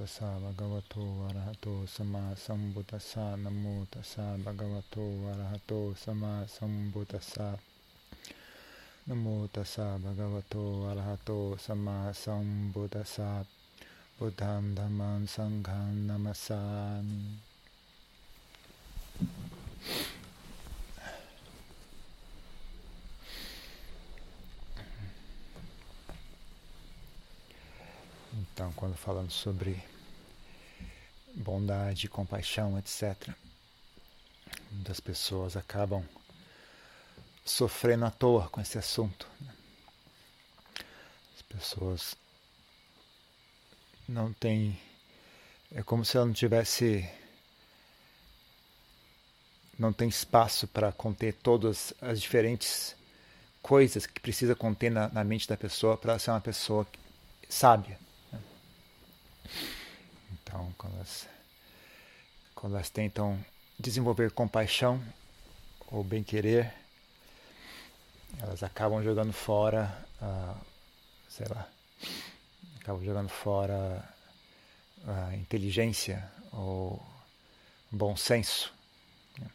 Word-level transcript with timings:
tassa 0.00 0.32
bhagavato 0.40 1.28
arahato 1.28 1.86
sama 1.86 2.32
sambuddhassa 2.34 3.36
namo 3.36 3.84
tassa 3.92 4.32
bhagavato 4.40 5.04
arahato 5.28 5.92
sama 5.94 6.48
sambuddhassa 6.48 7.58
namo 9.04 9.46
tassa 9.52 10.00
bhagavato 10.00 10.88
arahato 10.88 11.58
sama 11.60 12.14
sambuddhassa 12.16 13.44
buddham 14.18 14.72
dhammam 14.72 15.28
sangham 15.28 16.08
namasami 16.08 17.36
Então, 28.60 28.72
quando 28.72 28.94
falando 28.94 29.30
sobre 29.30 29.82
bondade, 31.40 32.08
compaixão, 32.08 32.78
etc., 32.78 33.34
muitas 34.70 35.00
pessoas 35.00 35.56
acabam 35.56 36.04
sofrendo 37.44 38.04
à 38.04 38.10
toa 38.10 38.48
com 38.48 38.60
esse 38.60 38.78
assunto. 38.78 39.26
Né? 39.40 39.52
As 41.34 41.42
pessoas 41.42 42.16
não 44.08 44.32
têm. 44.32 44.78
É 45.72 45.82
como 45.82 46.04
se 46.04 46.16
ela 46.16 46.26
não 46.26 46.32
tivesse. 46.32 47.08
Não 49.78 49.92
tem 49.92 50.08
espaço 50.08 50.68
para 50.68 50.92
conter 50.92 51.32
todas 51.34 51.94
as 52.02 52.20
diferentes 52.20 52.94
coisas 53.62 54.06
que 54.06 54.20
precisa 54.20 54.54
conter 54.54 54.90
na, 54.90 55.08
na 55.08 55.24
mente 55.24 55.48
da 55.48 55.56
pessoa 55.56 55.96
para 55.96 56.18
ser 56.18 56.30
uma 56.30 56.40
pessoa 56.40 56.86
sábia. 57.48 57.98
Então, 60.50 60.74
quando 60.76 60.96
elas, 60.96 61.28
quando 62.56 62.74
elas 62.74 62.90
tentam 62.90 63.38
desenvolver 63.78 64.32
compaixão 64.32 65.00
ou 65.86 66.02
bem-querer, 66.02 66.74
elas 68.40 68.64
acabam 68.64 69.00
jogando 69.00 69.32
fora, 69.32 69.96
uh, 70.20 70.60
sei 71.28 71.46
lá, 71.46 71.68
acabam 72.80 73.04
jogando 73.04 73.28
fora 73.28 74.04
a 75.06 75.36
inteligência 75.36 76.28
ou 76.50 77.00
bom 77.88 78.16
senso. 78.16 78.74
Né? 79.38 79.48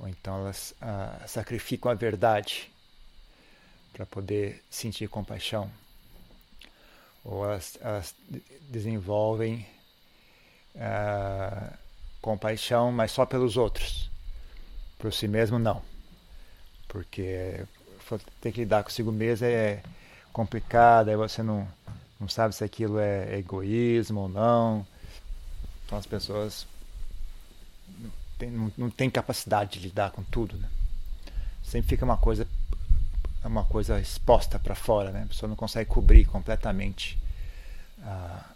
Ou 0.00 0.08
então 0.08 0.40
elas 0.40 0.74
uh, 0.82 1.28
sacrificam 1.28 1.88
a 1.88 1.94
verdade 1.94 2.68
para 3.92 4.04
poder 4.04 4.60
sentir 4.68 5.08
compaixão 5.08 5.70
ou 7.24 7.44
elas, 7.44 7.78
elas 7.80 8.14
desenvolvem 8.68 9.66
uh, 10.74 11.74
compaixão, 12.20 12.90
mas 12.92 13.12
só 13.12 13.26
pelos 13.26 13.56
outros. 13.56 14.10
Por 14.98 15.12
si 15.12 15.26
mesmo, 15.26 15.58
não. 15.58 15.82
Porque 16.88 17.64
ter 18.40 18.52
que 18.52 18.60
lidar 18.60 18.82
consigo 18.82 19.12
mesmo 19.12 19.46
é 19.46 19.82
complicado, 20.32 21.08
aí 21.08 21.16
você 21.16 21.42
não, 21.42 21.66
não 22.18 22.28
sabe 22.28 22.54
se 22.54 22.64
aquilo 22.64 22.98
é 22.98 23.38
egoísmo 23.38 24.20
ou 24.22 24.28
não. 24.28 24.86
Então 25.86 25.98
as 25.98 26.06
pessoas 26.06 26.66
não 27.88 28.10
têm 28.38 28.50
não, 28.50 28.72
não 28.76 28.90
tem 28.90 29.10
capacidade 29.10 29.78
de 29.78 29.88
lidar 29.88 30.10
com 30.10 30.22
tudo. 30.22 30.56
Né? 30.56 30.68
Sempre 31.62 31.90
fica 31.90 32.04
uma 32.04 32.16
coisa 32.16 32.46
é 33.42 33.46
uma 33.46 33.64
coisa 33.64 34.00
exposta 34.00 34.58
para 34.58 34.74
fora, 34.74 35.10
né? 35.10 35.22
A 35.22 35.26
pessoa 35.26 35.48
não 35.48 35.56
consegue 35.56 35.88
cobrir 35.90 36.26
completamente 36.26 37.18
ah, 38.02 38.54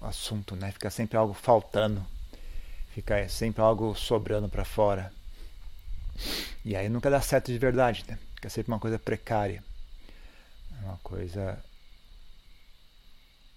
o 0.00 0.06
assunto, 0.06 0.56
né? 0.56 0.72
Fica 0.72 0.90
sempre 0.90 1.16
algo 1.16 1.32
faltando, 1.32 2.04
fica 2.90 3.28
sempre 3.28 3.62
algo 3.62 3.94
sobrando 3.94 4.48
para 4.48 4.64
fora. 4.64 5.12
E 6.64 6.74
aí 6.74 6.88
nunca 6.88 7.10
dá 7.10 7.20
certo 7.20 7.52
de 7.52 7.58
verdade, 7.58 8.04
né? 8.08 8.18
Fica 8.34 8.48
sempre 8.50 8.72
uma 8.72 8.80
coisa 8.80 8.98
precária, 8.98 9.62
uma 10.82 10.98
coisa 10.98 11.62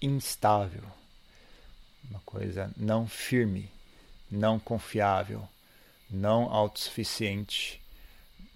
instável, 0.01 0.83
uma 2.09 2.19
coisa 2.21 2.71
não 2.77 3.07
firme, 3.07 3.71
não 4.29 4.59
confiável, 4.59 5.47
não 6.09 6.43
autossuficiente 6.53 7.79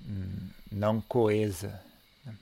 Hum, 0.06 0.50
não 0.74 1.00
coesa. 1.02 1.80
Né? 2.26 2.36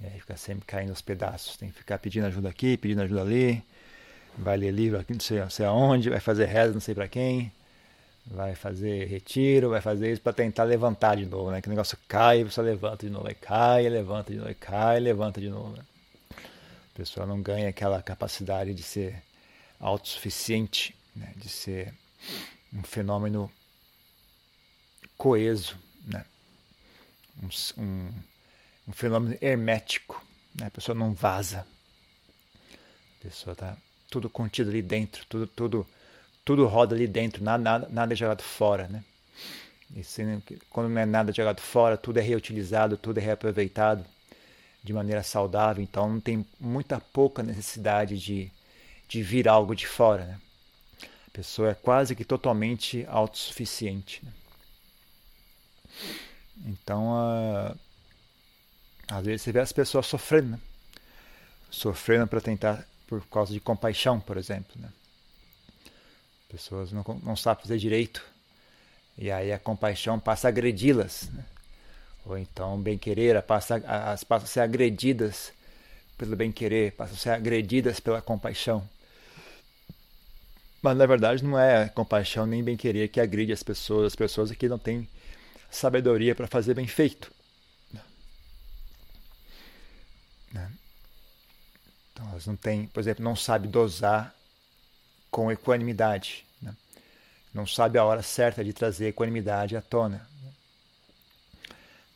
E 0.00 0.06
aí 0.06 0.20
fica 0.20 0.36
sempre 0.36 0.64
caindo 0.64 0.90
aos 0.90 1.02
pedaços. 1.02 1.56
Tem 1.56 1.70
que 1.70 1.78
ficar 1.78 1.98
pedindo 1.98 2.26
ajuda 2.26 2.48
aqui, 2.48 2.76
pedindo 2.76 3.02
ajuda 3.02 3.22
ali. 3.22 3.62
Vai 4.38 4.56
ler 4.56 4.70
livro 4.70 5.00
aqui, 5.00 5.12
não 5.12 5.20
sei, 5.20 5.40
não 5.40 5.50
sei 5.50 5.66
aonde, 5.66 6.10
vai 6.10 6.20
fazer 6.20 6.44
reza, 6.46 6.72
não 6.72 6.80
sei 6.80 6.94
para 6.94 7.08
quem. 7.08 7.50
Vai 8.26 8.54
fazer 8.54 9.06
retiro, 9.06 9.70
vai 9.70 9.80
fazer 9.80 10.12
isso 10.12 10.20
para 10.20 10.32
tentar 10.32 10.64
levantar 10.64 11.16
de 11.16 11.26
novo, 11.26 11.50
né? 11.50 11.62
Que 11.62 11.68
o 11.68 11.70
negócio 11.70 11.96
cai, 12.08 12.42
você 12.44 12.60
levanta 12.60 13.06
de 13.06 13.12
novo, 13.12 13.28
aí 13.28 13.34
cai, 13.34 13.88
levanta 13.88 14.32
de 14.32 14.38
novo, 14.38 14.48
aí 14.48 14.54
cai, 14.54 15.00
levanta 15.00 15.40
de 15.40 15.48
novo. 15.48 15.76
Né? 15.76 15.82
A 16.32 16.96
pessoa 16.96 17.24
não 17.24 17.40
ganha 17.40 17.68
aquela 17.68 18.02
capacidade 18.02 18.74
de 18.74 18.82
ser 18.82 19.22
autossuficiente, 19.78 20.94
né? 21.14 21.32
de 21.36 21.48
ser 21.48 21.94
um 22.74 22.82
fenômeno 22.82 23.50
coeso, 25.16 25.76
né? 26.06 26.24
Um, 27.42 27.82
um, 27.82 28.12
um 28.88 28.92
fenômeno 28.92 29.36
hermético. 29.40 30.24
Né? 30.54 30.66
A 30.66 30.70
pessoa 30.70 30.94
não 30.94 31.12
vaza. 31.12 31.66
A 33.18 33.22
pessoa 33.22 33.52
está 33.52 33.76
tudo 34.10 34.30
contido 34.30 34.70
ali 34.70 34.82
dentro, 34.82 35.24
tudo, 35.26 35.46
tudo, 35.46 35.86
tudo 36.44 36.66
roda 36.66 36.94
ali 36.94 37.06
dentro, 37.06 37.42
nada, 37.42 37.62
nada, 37.62 37.88
nada 37.90 38.12
é 38.12 38.16
jogado 38.16 38.42
fora. 38.42 38.88
Né? 38.88 39.04
E 39.94 40.02
se, 40.02 40.22
quando 40.70 40.88
não 40.88 41.00
é 41.00 41.06
nada 41.06 41.32
jogado 41.32 41.60
fora, 41.60 41.96
tudo 41.96 42.18
é 42.18 42.22
reutilizado, 42.22 42.96
tudo 42.96 43.18
é 43.18 43.22
reaproveitado 43.22 44.04
de 44.82 44.92
maneira 44.92 45.22
saudável, 45.22 45.82
então 45.82 46.08
não 46.08 46.20
tem 46.20 46.46
muita 46.60 47.00
pouca 47.00 47.42
necessidade 47.42 48.18
de, 48.18 48.50
de 49.08 49.22
vir 49.22 49.48
algo 49.48 49.74
de 49.74 49.86
fora. 49.86 50.24
Né? 50.24 50.40
A 51.26 51.30
pessoa 51.32 51.70
é 51.70 51.74
quase 51.74 52.14
que 52.14 52.24
totalmente 52.24 53.04
autossuficiente. 53.08 54.24
Né? 54.24 54.32
Então, 56.64 57.12
uh, 57.12 57.78
às 59.08 59.24
vezes 59.24 59.42
você 59.42 59.52
vê 59.52 59.60
as 59.60 59.72
pessoas 59.72 60.06
sofrendo, 60.06 60.52
né? 60.52 60.60
sofrendo 61.70 62.26
para 62.26 62.40
tentar, 62.40 62.86
por 63.06 63.24
causa 63.26 63.52
de 63.52 63.60
compaixão, 63.60 64.18
por 64.18 64.36
exemplo. 64.36 64.72
Né? 64.76 64.88
Pessoas 66.48 66.92
não, 66.92 67.04
não 67.22 67.36
sabem 67.36 67.62
fazer 67.62 67.78
direito, 67.78 68.24
e 69.18 69.30
aí 69.30 69.52
a 69.52 69.58
compaixão 69.58 70.18
passa 70.18 70.48
a 70.48 70.50
agredi-las. 70.50 71.28
Né? 71.32 71.44
Ou 72.24 72.36
então, 72.36 72.80
bem-querer 72.80 73.40
passa, 73.42 73.76
as 73.76 74.24
passam 74.24 74.44
a 74.44 74.48
ser 74.48 74.60
agredidas 74.60 75.52
pelo 76.18 76.34
bem-querer, 76.34 76.92
passam 76.92 77.14
a 77.14 77.18
ser 77.18 77.30
agredidas 77.30 78.00
pela 78.00 78.20
compaixão. 78.20 78.88
Mas 80.82 80.96
na 80.96 81.06
verdade 81.06 81.44
não 81.44 81.58
é 81.58 81.88
compaixão 81.88 82.46
nem 82.46 82.62
bem-querer 82.62 83.08
que 83.08 83.20
agride 83.20 83.52
as 83.52 83.62
pessoas, 83.62 84.06
as 84.06 84.16
pessoas 84.16 84.50
aqui 84.50 84.68
não 84.68 84.78
têm 84.78 85.08
sabedoria 85.76 86.34
para 86.34 86.46
fazer 86.46 86.74
bem 86.74 86.86
feito. 86.86 87.30
Né? 90.52 90.72
Então 92.12 92.28
elas 92.30 92.46
não 92.46 92.56
têm, 92.56 92.86
por 92.86 93.00
exemplo, 93.00 93.22
não 93.22 93.36
sabe 93.36 93.68
dosar 93.68 94.34
com 95.30 95.52
equanimidade. 95.52 96.46
Né? 96.62 96.74
Não 97.52 97.66
sabe 97.66 97.98
a 97.98 98.04
hora 98.04 98.22
certa 98.22 98.64
de 98.64 98.72
trazer 98.72 99.08
equanimidade 99.08 99.76
à 99.76 99.82
tona. 99.82 100.26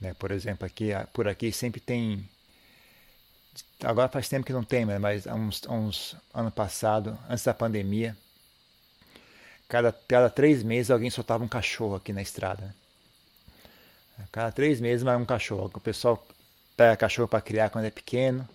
Né? 0.00 0.14
Por 0.14 0.30
exemplo, 0.30 0.66
aqui, 0.66 0.90
por 1.12 1.28
aqui 1.28 1.52
sempre 1.52 1.80
tem. 1.80 2.26
Agora 3.82 4.08
faz 4.08 4.28
tempo 4.28 4.46
que 4.46 4.52
não 4.52 4.64
tem, 4.64 4.86
né? 4.86 4.98
mas 4.98 5.26
há 5.26 5.34
uns, 5.34 5.62
uns 5.68 6.16
ano 6.32 6.50
passado, 6.50 7.18
antes 7.28 7.44
da 7.44 7.52
pandemia, 7.52 8.16
cada, 9.68 9.92
cada 9.92 10.30
três 10.30 10.62
meses 10.62 10.90
alguém 10.90 11.10
soltava 11.10 11.44
um 11.44 11.48
cachorro 11.48 11.96
aqui 11.96 12.12
na 12.12 12.22
estrada. 12.22 12.66
Né? 12.66 12.74
A 14.24 14.26
cada 14.30 14.52
três 14.52 14.80
meses 14.80 15.02
vai 15.02 15.16
um 15.16 15.24
cachorro. 15.24 15.70
O 15.74 15.80
pessoal 15.80 16.24
pega 16.76 16.96
cachorro 16.96 17.28
para 17.28 17.40
criar 17.40 17.70
quando 17.70 17.84
é 17.84 17.90
pequeno. 17.90 18.48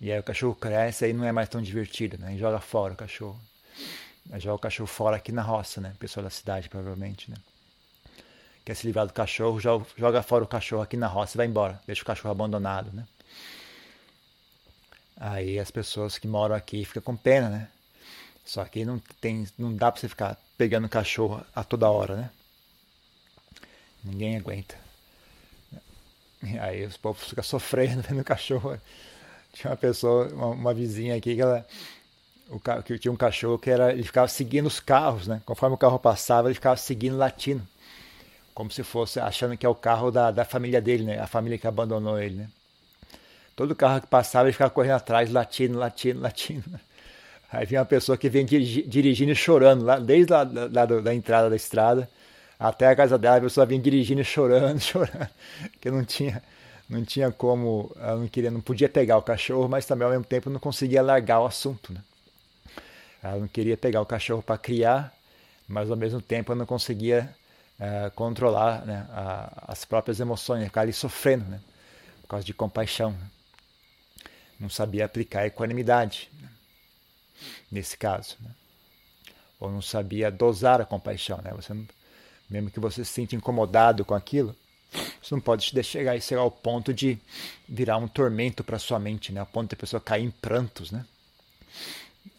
E 0.00 0.12
aí 0.12 0.18
o 0.18 0.22
cachorro 0.22 0.54
cresce 0.54 1.08
e 1.08 1.12
não 1.12 1.24
é 1.24 1.32
mais 1.32 1.48
tão 1.48 1.62
divertido, 1.62 2.18
né? 2.18 2.34
E 2.34 2.38
joga 2.38 2.60
fora 2.60 2.92
o 2.92 2.96
cachorro. 2.96 3.40
Aí 4.30 4.40
joga 4.40 4.56
o 4.56 4.58
cachorro 4.58 4.86
fora 4.86 5.16
aqui 5.16 5.32
na 5.32 5.42
roça, 5.42 5.80
né? 5.80 5.94
Pessoal 5.98 6.24
da 6.24 6.30
cidade, 6.30 6.68
provavelmente, 6.68 7.30
né? 7.30 7.36
Quer 8.64 8.74
se 8.74 8.86
livrar 8.86 9.06
do 9.06 9.12
cachorro, 9.12 9.60
joga 9.60 10.22
fora 10.22 10.44
o 10.44 10.46
cachorro 10.46 10.82
aqui 10.82 10.96
na 10.96 11.06
roça 11.06 11.36
e 11.36 11.38
vai 11.38 11.46
embora. 11.46 11.80
Deixa 11.86 12.02
o 12.02 12.04
cachorro 12.04 12.32
abandonado, 12.32 12.92
né? 12.92 13.06
Aí 15.18 15.58
as 15.58 15.70
pessoas 15.70 16.18
que 16.18 16.26
moram 16.28 16.54
aqui 16.54 16.84
ficam 16.84 17.02
com 17.02 17.16
pena, 17.16 17.48
né? 17.48 17.68
Só 18.44 18.64
que 18.64 18.84
não, 18.84 18.98
tem, 19.20 19.46
não 19.56 19.74
dá 19.74 19.90
para 19.90 20.00
você 20.00 20.08
ficar 20.08 20.36
pegando 20.58 20.88
cachorro 20.88 21.44
a 21.54 21.64
toda 21.64 21.90
hora, 21.90 22.16
né? 22.16 22.30
Ninguém 24.04 24.36
aguenta. 24.36 24.85
E 26.42 26.58
aí 26.60 26.84
os 26.84 26.96
povos 26.96 27.28
ficam 27.28 27.44
sofrendo 27.44 28.02
vendo 28.08 28.20
o 28.20 28.24
cachorro 28.24 28.78
Tinha 29.52 29.70
uma 29.70 29.76
pessoa, 29.76 30.28
uma, 30.32 30.46
uma 30.48 30.74
vizinha 30.74 31.16
aqui 31.16 31.34
que 31.34 31.40
ela 31.40 31.66
o, 32.48 32.60
que 32.60 32.98
tinha 32.98 33.10
um 33.10 33.16
cachorro 33.16 33.58
que 33.58 33.70
era 33.70 33.92
ele 33.92 34.04
ficava 34.04 34.28
seguindo 34.28 34.66
os 34.66 34.78
carros, 34.78 35.26
né? 35.26 35.42
Conforme 35.44 35.74
o 35.74 35.78
carro 35.78 35.98
passava, 35.98 36.48
ele 36.48 36.54
ficava 36.54 36.76
seguindo 36.76 37.16
latindo, 37.16 37.66
como 38.54 38.70
se 38.70 38.82
fosse 38.84 39.18
achando 39.18 39.56
que 39.56 39.66
é 39.66 39.68
o 39.68 39.74
carro 39.74 40.10
da, 40.10 40.30
da 40.30 40.44
família 40.44 40.80
dele, 40.80 41.04
né? 41.04 41.18
A 41.18 41.26
família 41.26 41.58
que 41.58 41.66
abandonou 41.66 42.20
ele, 42.20 42.36
né? 42.36 42.48
Todo 43.56 43.74
carro 43.74 44.00
que 44.00 44.06
passava 44.06 44.46
ele 44.46 44.52
ficava 44.52 44.70
correndo 44.70 44.94
atrás, 44.94 45.30
latindo, 45.30 45.78
latindo, 45.78 46.20
latindo. 46.20 46.80
Aí 47.50 47.64
vinha 47.66 47.80
uma 47.80 47.86
pessoa 47.86 48.16
que 48.18 48.28
vinha 48.28 48.44
dirigindo 48.44 49.32
e 49.32 49.36
chorando, 49.36 49.84
lá, 49.84 49.98
desde 49.98 50.32
lá, 50.32 50.42
lá 50.42 50.84
da 50.84 51.14
entrada 51.14 51.48
da 51.48 51.56
estrada 51.56 52.08
até 52.58 52.88
a 52.88 52.96
casa 52.96 53.18
dela, 53.18 53.36
a 53.36 53.40
pessoa 53.40 53.66
vinha 53.66 53.80
dirigindo 53.80 54.22
chorando, 54.24 54.80
chorando, 54.80 55.28
que 55.80 55.90
não 55.90 56.04
tinha, 56.04 56.42
não 56.88 57.04
tinha 57.04 57.30
como, 57.30 57.94
ela 57.96 58.16
não 58.16 58.28
queria, 58.28 58.50
não 58.50 58.60
podia 58.60 58.88
pegar 58.88 59.18
o 59.18 59.22
cachorro, 59.22 59.68
mas 59.68 59.86
também 59.86 60.04
ao 60.04 60.10
mesmo 60.10 60.24
tempo 60.24 60.48
não 60.50 60.60
conseguia 60.60 61.02
largar 61.02 61.40
o 61.40 61.46
assunto, 61.46 61.92
né? 61.92 62.00
Ela 63.22 63.38
não 63.38 63.48
queria 63.48 63.76
pegar 63.76 64.00
o 64.00 64.06
cachorro 64.06 64.42
para 64.42 64.56
criar, 64.56 65.12
mas 65.66 65.90
ao 65.90 65.96
mesmo 65.96 66.20
tempo 66.20 66.54
não 66.54 66.64
conseguia 66.64 67.34
uh, 67.80 68.10
controlar 68.12 68.84
né, 68.86 69.06
a, 69.10 69.64
as 69.72 69.84
próprias 69.84 70.20
emoções, 70.20 70.64
ficar 70.64 70.82
ali 70.82 70.92
sofrendo, 70.92 71.44
né, 71.46 71.60
por 72.22 72.28
causa 72.28 72.44
de 72.44 72.54
compaixão. 72.54 73.10
Né? 73.10 73.30
Não 74.60 74.68
sabia 74.68 75.04
aplicar 75.04 75.40
a 75.40 75.46
equanimidade, 75.46 76.30
né, 76.40 76.48
nesse 77.70 77.96
caso. 77.96 78.36
Né? 78.40 78.50
Ou 79.58 79.70
não 79.70 79.82
sabia 79.82 80.30
dosar 80.30 80.80
a 80.80 80.84
compaixão. 80.84 81.40
Né? 81.42 81.50
Você 81.56 81.74
não, 81.74 81.86
mesmo 82.48 82.70
que 82.70 82.80
você 82.80 83.04
se 83.04 83.12
sinta 83.12 83.34
incomodado 83.34 84.04
com 84.04 84.14
aquilo, 84.14 84.54
você 85.22 85.34
não 85.34 85.40
pode 85.40 85.64
chegar 85.82 86.16
e 86.16 86.20
chegar 86.20 86.42
ao 86.42 86.50
ponto 86.50 86.94
de 86.94 87.18
virar 87.68 87.98
um 87.98 88.08
tormento 88.08 88.62
para 88.62 88.78
sua 88.78 88.98
mente, 88.98 89.32
né? 89.32 89.40
ao 89.40 89.46
ponto 89.46 89.70
de 89.70 89.74
a 89.74 89.78
pessoa 89.78 90.00
cair 90.00 90.24
em 90.24 90.30
prantos. 90.30 90.90
Né? 90.90 91.04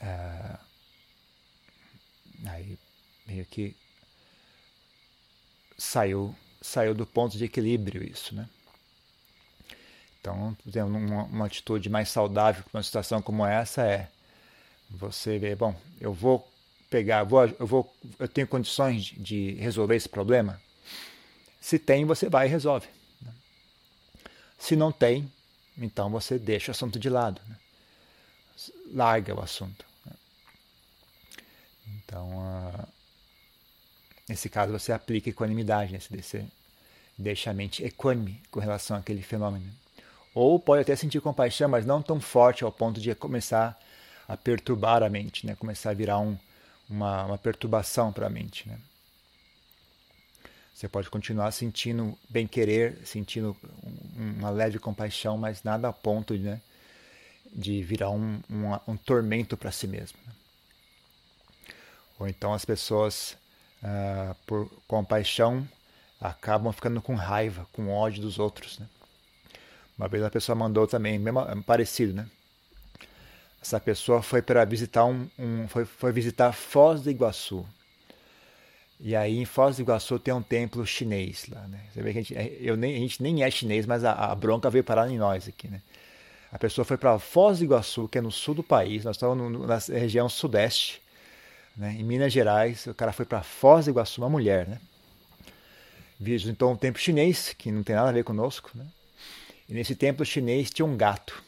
Uh, 0.01 0.67
Aí 2.45 2.77
meio 3.25 3.45
que 3.45 3.75
saiu, 5.77 6.35
saiu 6.61 6.93
do 6.93 7.05
ponto 7.05 7.37
de 7.37 7.45
equilíbrio 7.45 8.03
isso, 8.03 8.35
né? 8.35 8.47
Então, 10.19 10.55
uma, 10.85 11.23
uma 11.23 11.45
atitude 11.45 11.89
mais 11.89 12.09
saudável 12.09 12.63
para 12.63 12.77
uma 12.77 12.83
situação 12.83 13.21
como 13.21 13.45
essa 13.45 13.81
é 13.83 14.09
você 14.89 15.39
ver, 15.39 15.55
bom, 15.55 15.75
eu 15.99 16.13
vou 16.13 16.47
pegar, 16.89 17.27
eu 17.59 17.67
vou, 17.67 17.95
eu 18.19 18.27
tenho 18.27 18.47
condições 18.47 19.13
de 19.17 19.53
resolver 19.53 19.95
esse 19.95 20.09
problema. 20.09 20.61
Se 21.59 21.77
tem, 21.77 22.05
você 22.05 22.29
vai 22.29 22.47
e 22.47 22.49
resolve. 22.49 22.87
Né? 23.21 23.31
Se 24.57 24.75
não 24.75 24.91
tem, 24.91 25.31
então 25.77 26.09
você 26.09 26.39
deixa 26.39 26.71
o 26.71 26.73
assunto 26.73 26.97
de 26.97 27.09
lado, 27.09 27.41
né? 27.47 27.55
larga 28.93 29.35
o 29.35 29.41
assunto. 29.41 29.85
Então, 31.87 32.29
uh, 32.37 32.87
nesse 34.27 34.49
caso, 34.49 34.71
você 34.71 34.91
aplica 34.91 35.29
equanimidade, 35.29 35.91
né? 35.91 35.99
você 35.99 36.45
deixa 37.17 37.49
a 37.49 37.53
mente 37.53 37.83
equânime 37.83 38.41
com 38.49 38.59
relação 38.59 38.95
àquele 38.95 39.21
fenômeno. 39.21 39.69
Ou 40.33 40.59
pode 40.59 40.83
até 40.83 40.95
sentir 40.95 41.19
compaixão, 41.19 41.67
mas 41.67 41.85
não 41.85 42.01
tão 42.01 42.21
forte 42.21 42.63
ao 42.63 42.71
ponto 42.71 43.01
de 43.01 43.13
começar 43.15 43.77
a 44.27 44.37
perturbar 44.37 45.03
a 45.03 45.09
mente, 45.09 45.45
né? 45.45 45.55
começar 45.55 45.89
a 45.91 45.93
virar 45.93 46.19
um, 46.19 46.37
uma, 46.89 47.25
uma 47.25 47.37
perturbação 47.37 48.11
para 48.11 48.27
a 48.27 48.29
mente. 48.29 48.67
Né? 48.67 48.79
Você 50.73 50.87
pode 50.87 51.09
continuar 51.09 51.51
sentindo 51.51 52.17
bem-querer, 52.29 52.99
sentindo 53.05 53.55
uma 54.15 54.49
leve 54.49 54.79
compaixão, 54.79 55.37
mas 55.37 55.63
nada 55.63 55.89
a 55.89 55.93
ponto 55.93 56.33
né, 56.35 56.61
de 57.51 57.81
virar 57.83 58.11
um, 58.11 58.41
um, 58.49 58.91
um 58.91 58.97
tormento 58.97 59.57
para 59.57 59.71
si 59.71 59.87
mesmo. 59.87 60.19
Né? 60.25 60.33
Ou 62.19 62.27
então 62.27 62.53
as 62.53 62.65
pessoas, 62.65 63.37
ah, 63.83 64.35
por 64.45 64.69
compaixão, 64.87 65.67
acabam 66.19 66.71
ficando 66.71 67.01
com 67.01 67.15
raiva, 67.15 67.67
com 67.73 67.89
ódio 67.89 68.21
dos 68.21 68.39
outros. 68.39 68.79
Né? 68.79 68.87
Uma 69.97 70.07
vez 70.07 70.23
a 70.23 70.29
pessoa 70.29 70.55
mandou 70.55 70.87
também, 70.87 71.17
mesmo, 71.17 71.63
parecido, 71.63 72.13
né? 72.13 72.29
Essa 73.67 73.81
pessoa 73.81 74.21
foi 74.21 74.41
para 74.41 74.63
visitar 74.63 75.03
um, 75.03 75.27
um, 75.37 75.67
foi, 75.67 75.83
foi 75.83 76.09
visitar 76.13 76.53
Foz 76.53 77.01
do 77.01 77.11
Iguaçu. 77.11 77.65
E 78.97 79.13
aí 79.13 79.39
em 79.39 79.43
Foz 79.43 79.75
do 79.75 79.81
Iguaçu 79.81 80.17
tem 80.17 80.33
um 80.33 80.41
templo 80.41 80.85
chinês 80.87 81.45
lá, 81.49 81.67
né? 81.67 81.81
Você 81.91 82.01
vê 82.01 82.13
que 82.13 82.19
a 82.19 82.21
gente, 82.21 82.57
eu 82.61 82.77
nem, 82.77 82.95
a 82.95 82.99
gente 82.99 83.21
nem 83.21 83.43
é 83.43 83.51
chinês, 83.51 83.85
mas 83.85 84.05
a, 84.05 84.13
a 84.13 84.33
bronca 84.33 84.69
veio 84.69 84.85
parar 84.85 85.11
em 85.11 85.17
nós 85.17 85.49
aqui, 85.49 85.67
né? 85.67 85.81
A 86.49 86.57
pessoa 86.57 86.85
foi 86.85 86.95
para 86.95 87.19
Foz 87.19 87.57
do 87.59 87.65
Iguaçu, 87.65 88.07
que 88.07 88.17
é 88.17 88.21
no 88.21 88.31
sul 88.31 88.55
do 88.55 88.63
país, 88.63 89.03
nós 89.03 89.17
estamos 89.17 89.37
no, 89.37 89.67
na 89.67 89.79
região 89.99 90.29
sudeste, 90.29 91.01
né? 91.75 91.93
Em 91.99 92.05
Minas 92.05 92.31
Gerais, 92.31 92.87
o 92.87 92.93
cara 92.93 93.11
foi 93.11 93.25
para 93.25 93.43
Foz 93.43 93.83
do 93.83 93.91
Iguaçu, 93.91 94.21
uma 94.21 94.29
mulher, 94.29 94.65
né? 94.65 94.79
Visitou 96.17 96.71
um 96.71 96.77
templo 96.77 97.01
chinês, 97.01 97.53
que 97.57 97.69
não 97.69 97.83
tem 97.83 97.97
nada 97.97 98.07
a 98.07 98.13
ver 98.13 98.23
conosco, 98.23 98.71
né? 98.73 98.87
E 99.67 99.73
nesse 99.73 99.93
templo 99.93 100.25
chinês 100.25 100.69
tinha 100.69 100.85
um 100.85 100.95
gato? 100.95 101.45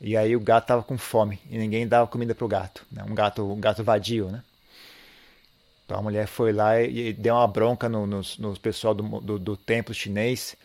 E 0.00 0.16
aí 0.16 0.36
o 0.36 0.40
gato 0.40 0.64
estava 0.64 0.82
com 0.82 0.98
fome 0.98 1.38
e 1.50 1.56
ninguém 1.58 1.88
dava 1.88 2.06
comida 2.06 2.34
para 2.34 2.44
o 2.44 2.48
gato, 2.48 2.84
né? 2.92 3.02
Um 3.08 3.14
gato, 3.14 3.50
um 3.50 3.60
gato 3.60 3.82
vadio, 3.82 4.28
né? 4.28 4.42
Então 5.84 5.98
a 5.98 6.02
mulher 6.02 6.26
foi 6.26 6.52
lá 6.52 6.80
e, 6.80 7.12
deu 7.12 7.34
uma 7.34 7.46
bronca 7.46 7.88
no, 7.88 8.06
no, 8.06 8.20
no 8.38 8.58
pessoal 8.58 8.92
do, 8.92 9.20
do, 9.20 9.38
do, 9.38 9.56
templo 9.56 9.94
chinês. 9.94 10.56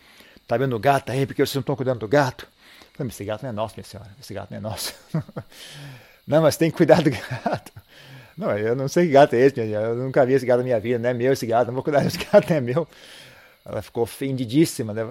Tá 0.48 0.58
vendo 0.58 0.76
o 0.76 0.80
gato 0.80 1.12
aí? 1.12 1.26
Porque 1.26 1.46
vocês 1.46 1.56
não 1.56 1.62
estão 1.62 1.76
cuidando 1.76 2.00
do 2.00 2.08
gato? 2.08 2.48
falei, 2.94 3.10
esse 3.10 3.24
gato 3.24 3.44
não 3.44 3.50
é 3.50 3.54
nosso, 3.54 3.76
minha 3.76 3.86
senhora. 3.86 4.10
Esse 4.20 4.34
gato 4.34 4.52
não 4.52 4.58
é 4.58 4.62
nosso. 4.62 4.94
Não, 6.28 6.44
mas 6.44 6.56
tem 6.56 6.70
que 6.70 6.78
cuidar 6.78 7.02
do 7.02 7.10
gato. 7.10 7.72
Não, 8.38 8.56
eu 8.58 8.76
não 8.76 8.88
sei 8.88 9.08
que 9.08 9.12
gato 9.12 9.34
é 9.34 9.40
esse, 9.40 9.60
eu 9.60 9.96
nunca 9.96 10.24
vi 10.26 10.34
esse 10.34 10.46
gato 10.46 10.60
na 10.60 10.64
minha 10.64 10.80
vida, 10.80 11.00
não 11.00 11.10
é 11.10 11.14
meu 11.14 11.34
esse 11.34 11.46
gato, 11.46 11.68
não 11.68 11.74
vou 11.74 11.84
cuidar 11.84 12.04
desse 12.04 12.18
gato, 12.24 12.48
não 12.48 12.58
é 12.58 12.62
meu. 12.62 12.88
Ela 13.66 13.82
ficou 13.82 14.04
ofendidíssima. 14.04 14.94
Né? 14.94 15.02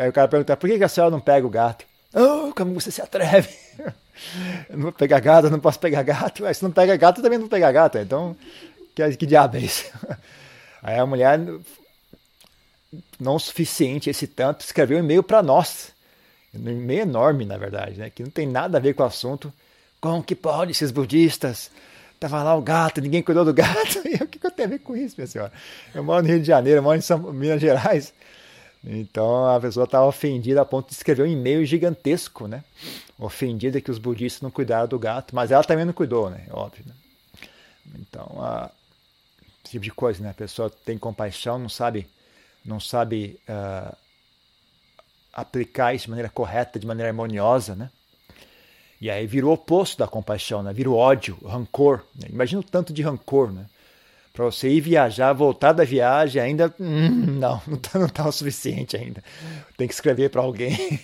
Aí 0.00 0.08
o 0.08 0.12
cara 0.12 0.28
perguntou, 0.28 0.56
por 0.56 0.68
que 0.68 0.84
a 0.84 0.88
senhora 0.88 1.10
não 1.10 1.20
pega 1.20 1.46
o 1.46 1.50
gato? 1.50 1.84
Oh, 2.14 2.52
como 2.54 2.74
você 2.74 2.90
se 2.90 3.02
atreve? 3.02 3.48
Eu 4.70 4.76
não 4.76 4.82
vou 4.84 4.92
pegar 4.92 5.20
gato, 5.20 5.50
não 5.50 5.60
posso 5.60 5.78
pegar 5.78 6.02
gato. 6.02 6.42
Mas 6.42 6.58
se 6.58 6.62
não 6.62 6.70
pega 6.70 6.96
gato, 6.96 7.20
também 7.20 7.38
não 7.38 7.44
vou 7.44 7.50
pegar 7.50 7.72
gato. 7.72 7.98
Então, 7.98 8.36
que, 8.94 9.16
que 9.16 9.26
diabo 9.26 9.56
é 9.56 9.60
isso? 9.60 9.84
Aí 10.82 10.98
a 10.98 11.04
mulher, 11.04 11.38
não 13.20 13.38
suficiente, 13.38 14.08
esse 14.08 14.26
tanto, 14.26 14.60
escreveu 14.60 14.96
um 14.98 15.00
e-mail 15.00 15.22
para 15.22 15.42
nós. 15.42 15.92
Um 16.54 16.68
e-mail 16.68 17.02
enorme, 17.02 17.44
na 17.44 17.58
verdade, 17.58 17.98
né? 17.98 18.08
que 18.08 18.22
não 18.22 18.30
tem 18.30 18.46
nada 18.46 18.78
a 18.78 18.80
ver 18.80 18.94
com 18.94 19.02
o 19.02 19.06
assunto 19.06 19.52
como 20.00 20.22
que 20.22 20.34
pode 20.34 20.72
esses 20.72 20.90
budistas? 20.90 21.70
Tava 22.20 22.42
lá 22.42 22.54
o 22.54 22.62
gato, 22.62 23.00
ninguém 23.00 23.22
cuidou 23.22 23.44
do 23.44 23.52
gato. 23.52 24.02
E 24.06 24.22
o 24.22 24.26
que, 24.28 24.38
que 24.38 24.46
eu 24.46 24.50
tenho 24.50 24.68
a 24.68 24.70
ver 24.70 24.78
com 24.78 24.96
isso, 24.96 25.16
minha 25.18 25.26
senhora? 25.26 25.52
Eu 25.94 26.04
moro 26.04 26.22
no 26.22 26.28
Rio 26.28 26.40
de 26.40 26.46
Janeiro, 26.46 26.82
moro 26.82 26.96
em 26.96 27.00
São, 27.00 27.18
Minas 27.32 27.60
Gerais. 27.60 28.14
Então 28.86 29.46
a 29.46 29.60
pessoa 29.60 29.84
estava 29.84 30.06
ofendida 30.06 30.62
a 30.62 30.64
ponto 30.64 30.88
de 30.88 30.94
escrever 30.94 31.24
um 31.24 31.26
e-mail 31.26 31.64
gigantesco, 31.66 32.46
né? 32.46 32.62
Ofendida 33.18 33.80
que 33.80 33.90
os 33.90 33.98
budistas 33.98 34.42
não 34.42 34.50
cuidaram 34.50 34.86
do 34.86 34.98
gato, 34.98 35.34
mas 35.34 35.50
ela 35.50 35.64
também 35.64 35.84
não 35.84 35.92
cuidou, 35.92 36.30
né? 36.30 36.46
Óbvio. 36.50 36.84
Né? 36.86 36.94
Então, 37.98 38.40
a, 38.40 38.70
esse 39.64 39.72
tipo 39.72 39.84
de 39.84 39.90
coisa, 39.90 40.22
né? 40.22 40.30
A 40.30 40.34
pessoa 40.34 40.70
tem 40.70 40.96
compaixão, 40.96 41.58
não 41.58 41.68
sabe, 41.68 42.06
não 42.64 42.78
sabe 42.78 43.40
uh, 43.48 43.96
aplicar 45.32 45.92
isso 45.92 46.04
de 46.04 46.10
maneira 46.10 46.30
correta, 46.30 46.78
de 46.78 46.86
maneira 46.86 47.10
harmoniosa, 47.10 47.74
né? 47.74 47.90
E 49.00 49.10
aí 49.10 49.26
vira 49.26 49.46
o 49.46 49.52
oposto 49.52 49.98
da 49.98 50.06
compaixão, 50.06 50.62
né? 50.62 50.72
vira 50.72 50.88
o 50.88 50.96
ódio, 50.96 51.36
o 51.42 51.48
rancor. 51.48 52.02
Né? 52.14 52.28
Imagina 52.30 52.60
o 52.60 52.64
tanto 52.64 52.92
de 52.92 53.02
rancor, 53.02 53.52
né? 53.52 53.66
Para 54.36 54.44
você 54.44 54.68
ir 54.68 54.82
viajar, 54.82 55.32
voltar 55.32 55.72
da 55.72 55.82
viagem, 55.82 56.42
ainda. 56.42 56.72
Hum, 56.78 57.38
não, 57.38 57.62
não 57.66 57.76
está 57.78 57.98
não 57.98 58.06
tá 58.06 58.28
o 58.28 58.30
suficiente 58.32 58.94
ainda. 58.94 59.24
Tem 59.78 59.88
que 59.88 59.94
escrever 59.94 60.28
para 60.28 60.42
alguém. 60.42 60.76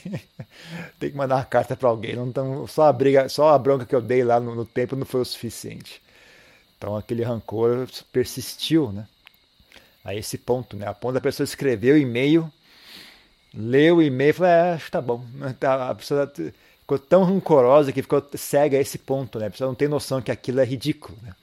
Tem 1.01 1.11
que 1.11 1.17
mandar 1.17 1.37
uma 1.37 1.45
carta 1.45 1.75
para 1.75 1.89
alguém. 1.89 2.15
Não 2.15 2.31
tão, 2.31 2.67
só, 2.67 2.89
a 2.89 2.93
briga, 2.93 3.31
só 3.31 3.55
a 3.55 3.59
bronca 3.59 3.87
que 3.87 3.95
eu 3.95 4.03
dei 4.03 4.23
lá 4.23 4.39
no, 4.39 4.55
no 4.55 4.67
tempo 4.67 4.95
não 4.95 5.07
foi 5.07 5.23
o 5.23 5.25
suficiente. 5.25 6.03
Então 6.77 6.95
aquele 6.95 7.23
rancor 7.23 7.89
persistiu, 8.13 8.93
né? 8.93 9.09
A 10.05 10.15
esse 10.15 10.37
ponto, 10.37 10.77
né? 10.77 10.87
A 10.87 10.93
ponto 10.93 11.15
da 11.15 11.21
pessoa 11.21 11.45
escrever 11.45 11.95
o 11.95 11.99
e-mail, 11.99 12.53
leu 13.55 13.97
o 13.97 14.03
e-mail 14.03 14.31
e 14.31 14.33
falou: 14.35 14.53
é, 14.53 14.79
tá 14.91 15.01
bom. 15.01 15.25
Tá, 15.59 15.89
a 15.89 15.95
pessoa 15.95 16.31
ficou 16.81 16.99
tão 16.99 17.25
rancorosa 17.25 17.93
que 17.93 18.03
ficou 18.03 18.23
cega 18.35 18.77
a 18.77 18.81
esse 18.81 18.99
ponto, 18.99 19.39
né? 19.39 19.47
A 19.47 19.51
pessoa 19.51 19.69
não 19.69 19.75
tem 19.75 19.89
noção 19.89 20.21
que 20.21 20.31
aquilo 20.31 20.61
é 20.61 20.65
ridículo, 20.67 21.17
né? 21.23 21.35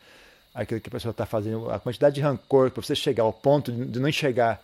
Aquilo 0.53 0.82
que 0.82 0.89
a 0.89 0.91
pessoa 0.91 1.12
está 1.12 1.25
fazendo, 1.25 1.70
a 1.70 1.79
quantidade 1.79 2.15
de 2.15 2.22
rancor 2.22 2.72
para 2.72 2.82
você 2.82 2.96
chegar 2.96 3.24
ao 3.24 3.32
ponto 3.32 3.72
de 3.72 4.00
não 4.00 4.10
enxergar 4.10 4.62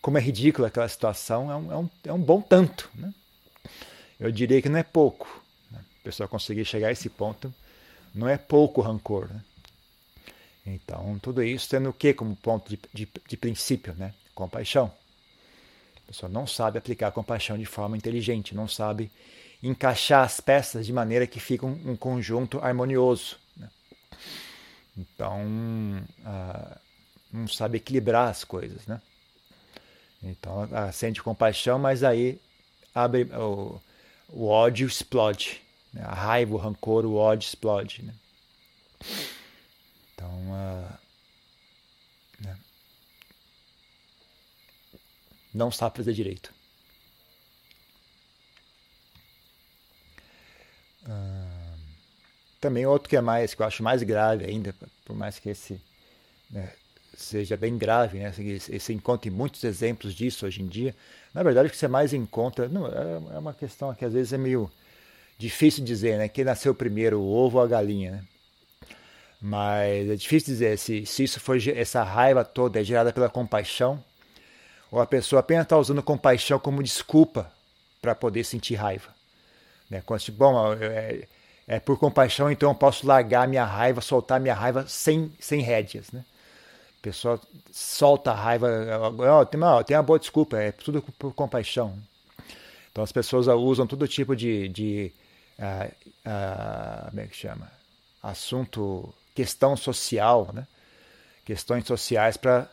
como 0.00 0.18
é 0.18 0.20
ridícula 0.20 0.68
aquela 0.68 0.88
situação 0.88 1.50
é 1.50 1.56
um, 1.56 1.72
é 1.72 1.76
um, 1.76 1.90
é 2.04 2.12
um 2.12 2.20
bom 2.20 2.40
tanto, 2.40 2.88
né? 2.94 3.12
Eu 4.20 4.30
diria 4.30 4.62
que 4.62 4.68
não 4.68 4.78
é 4.78 4.82
pouco. 4.82 5.42
Né? 5.70 5.80
A 6.00 6.04
pessoa 6.04 6.28
conseguir 6.28 6.64
chegar 6.64 6.88
a 6.88 6.92
esse 6.92 7.08
ponto 7.08 7.52
não 8.14 8.28
é 8.28 8.38
pouco 8.38 8.80
rancor, 8.80 9.28
né? 9.28 9.42
Então, 10.64 11.18
tudo 11.20 11.42
isso 11.42 11.68
tendo 11.68 11.90
o 11.90 11.92
que 11.92 12.12
como 12.12 12.34
ponto 12.34 12.68
de, 12.68 12.78
de, 12.92 13.08
de 13.28 13.36
princípio, 13.36 13.94
né? 13.94 14.14
Compaixão. 14.34 14.92
A 15.96 16.06
pessoa 16.06 16.30
não 16.30 16.46
sabe 16.46 16.78
aplicar 16.78 17.08
a 17.08 17.12
compaixão 17.12 17.58
de 17.58 17.66
forma 17.66 17.96
inteligente, 17.96 18.54
não 18.54 18.68
sabe 18.68 19.10
encaixar 19.62 20.24
as 20.24 20.40
peças 20.40 20.86
de 20.86 20.92
maneira 20.92 21.26
que 21.26 21.40
fica 21.40 21.66
um, 21.66 21.92
um 21.92 21.96
conjunto 21.96 22.58
harmonioso. 22.60 23.38
Né? 23.56 23.68
Então, 24.96 25.44
ah, 26.24 26.80
não 27.32 27.46
sabe 27.46 27.76
equilibrar 27.76 28.28
as 28.28 28.44
coisas. 28.44 28.86
Né? 28.86 29.00
Então, 30.22 30.68
ah, 30.72 30.90
sente 30.90 31.22
compaixão, 31.22 31.78
mas 31.78 32.02
aí 32.02 32.40
abre 32.94 33.24
o, 33.34 33.80
o 34.28 34.46
ódio 34.46 34.86
explode. 34.86 35.60
Né? 35.92 36.02
A 36.02 36.14
raiva, 36.14 36.54
o 36.54 36.58
rancor, 36.58 37.04
o 37.04 37.14
ódio 37.14 37.46
explode. 37.46 38.02
Né? 38.02 38.14
Então, 40.14 40.30
uh, 40.30 40.98
né? 42.40 42.58
não 45.52 45.70
sabe 45.70 45.98
fazer 45.98 46.14
direito. 46.14 46.54
Uh, 51.04 51.35
também 52.66 52.84
outro 52.84 53.08
que 53.08 53.16
é 53.16 53.20
mais, 53.20 53.54
que 53.54 53.62
eu 53.62 53.66
acho 53.66 53.82
mais 53.82 54.02
grave 54.02 54.44
ainda, 54.44 54.74
por 55.04 55.14
mais 55.14 55.38
que 55.38 55.50
esse 55.50 55.80
né, 56.50 56.68
seja 57.16 57.56
bem 57.56 57.78
grave, 57.78 58.18
né? 58.18 58.32
Você 58.32 58.92
encontra 58.92 59.30
muitos 59.30 59.62
exemplos 59.62 60.12
disso 60.12 60.44
hoje 60.44 60.62
em 60.62 60.66
dia. 60.66 60.94
Na 61.32 61.44
verdade, 61.44 61.68
o 61.68 61.70
que 61.70 61.76
você 61.76 61.86
mais 61.86 62.12
encontra, 62.12 62.68
não, 62.68 62.88
é, 62.88 63.36
é 63.36 63.38
uma 63.38 63.54
questão 63.54 63.94
que 63.94 64.04
às 64.04 64.12
vezes 64.12 64.32
é 64.32 64.38
meio 64.38 64.68
difícil 65.38 65.84
dizer, 65.84 66.18
né? 66.18 66.28
Quem 66.28 66.44
nasceu 66.44 66.74
primeiro, 66.74 67.20
o 67.20 67.32
ovo 67.32 67.58
ou 67.58 67.64
a 67.64 67.68
galinha, 67.68 68.10
né? 68.10 68.24
Mas 69.40 70.10
é 70.10 70.16
difícil 70.16 70.54
dizer 70.54 70.76
se, 70.76 71.06
se 71.06 71.22
isso 71.22 71.38
foi 71.38 71.62
essa 71.76 72.02
raiva 72.02 72.44
toda 72.44 72.80
é 72.80 72.84
gerada 72.84 73.12
pela 73.12 73.28
compaixão 73.28 74.02
ou 74.90 75.00
a 75.00 75.06
pessoa 75.06 75.38
apenas 75.38 75.66
está 75.66 75.78
usando 75.78 76.02
compaixão 76.02 76.58
como 76.58 76.82
desculpa 76.82 77.52
para 78.00 78.14
poder 78.14 78.44
sentir 78.44 78.74
raiva. 78.74 79.14
Né? 79.90 80.02
Quando, 80.04 80.20
tipo, 80.20 80.38
bom, 80.38 80.72
é, 80.72 81.28
é, 81.66 81.80
por 81.80 81.98
compaixão, 81.98 82.50
então 82.50 82.70
eu 82.70 82.74
posso 82.74 83.06
largar 83.06 83.48
minha 83.48 83.64
raiva, 83.64 84.00
soltar 84.00 84.38
minha 84.38 84.54
raiva 84.54 84.86
sem, 84.86 85.32
sem 85.40 85.60
rédeas. 85.60 86.10
Né? 86.12 86.24
A 87.00 87.02
pessoa 87.02 87.40
solta 87.72 88.30
a 88.30 88.34
raiva, 88.34 88.68
oh, 89.40 89.44
tem, 89.46 89.62
oh, 89.62 89.84
tem 89.84 89.96
uma 89.96 90.02
boa 90.02 90.18
desculpa, 90.18 90.56
é 90.56 90.70
tudo 90.72 91.02
por 91.02 91.34
compaixão. 91.34 91.98
Então 92.92 93.02
as 93.02 93.12
pessoas 93.12 93.46
usam 93.48 93.86
todo 93.86 94.06
tipo 94.06 94.34
de, 94.34 94.68
de 94.68 95.12
uh, 95.58 95.92
uh, 96.26 97.10
como 97.10 97.20
é 97.20 97.26
que 97.26 97.36
chama? 97.36 97.70
Assunto 98.22 99.12
questão 99.34 99.76
social, 99.76 100.50
né? 100.54 100.66
questões 101.44 101.86
sociais 101.86 102.36
para 102.36 102.68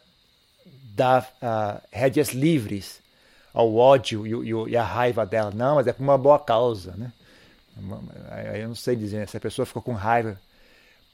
dar 0.95 1.23
uh, 1.41 1.81
rédeas 1.91 2.29
livres 2.29 3.01
ao 3.53 3.75
ódio 3.75 4.25
e, 4.25 4.71
e, 4.71 4.77
a 4.77 4.83
raiva 4.83 5.25
dela. 5.25 5.51
Não, 5.53 5.75
mas 5.75 5.87
é 5.87 5.93
por 5.93 6.01
uma 6.01 6.17
boa 6.17 6.39
causa. 6.39 6.93
Né? 6.95 7.11
Eu 7.75 8.67
não 8.67 8.75
sei 8.75 8.95
dizer 8.95 9.27
se 9.27 9.37
a 9.37 9.39
pessoa 9.39 9.65
ficou 9.65 9.81
com 9.81 9.93
raiva 9.93 10.39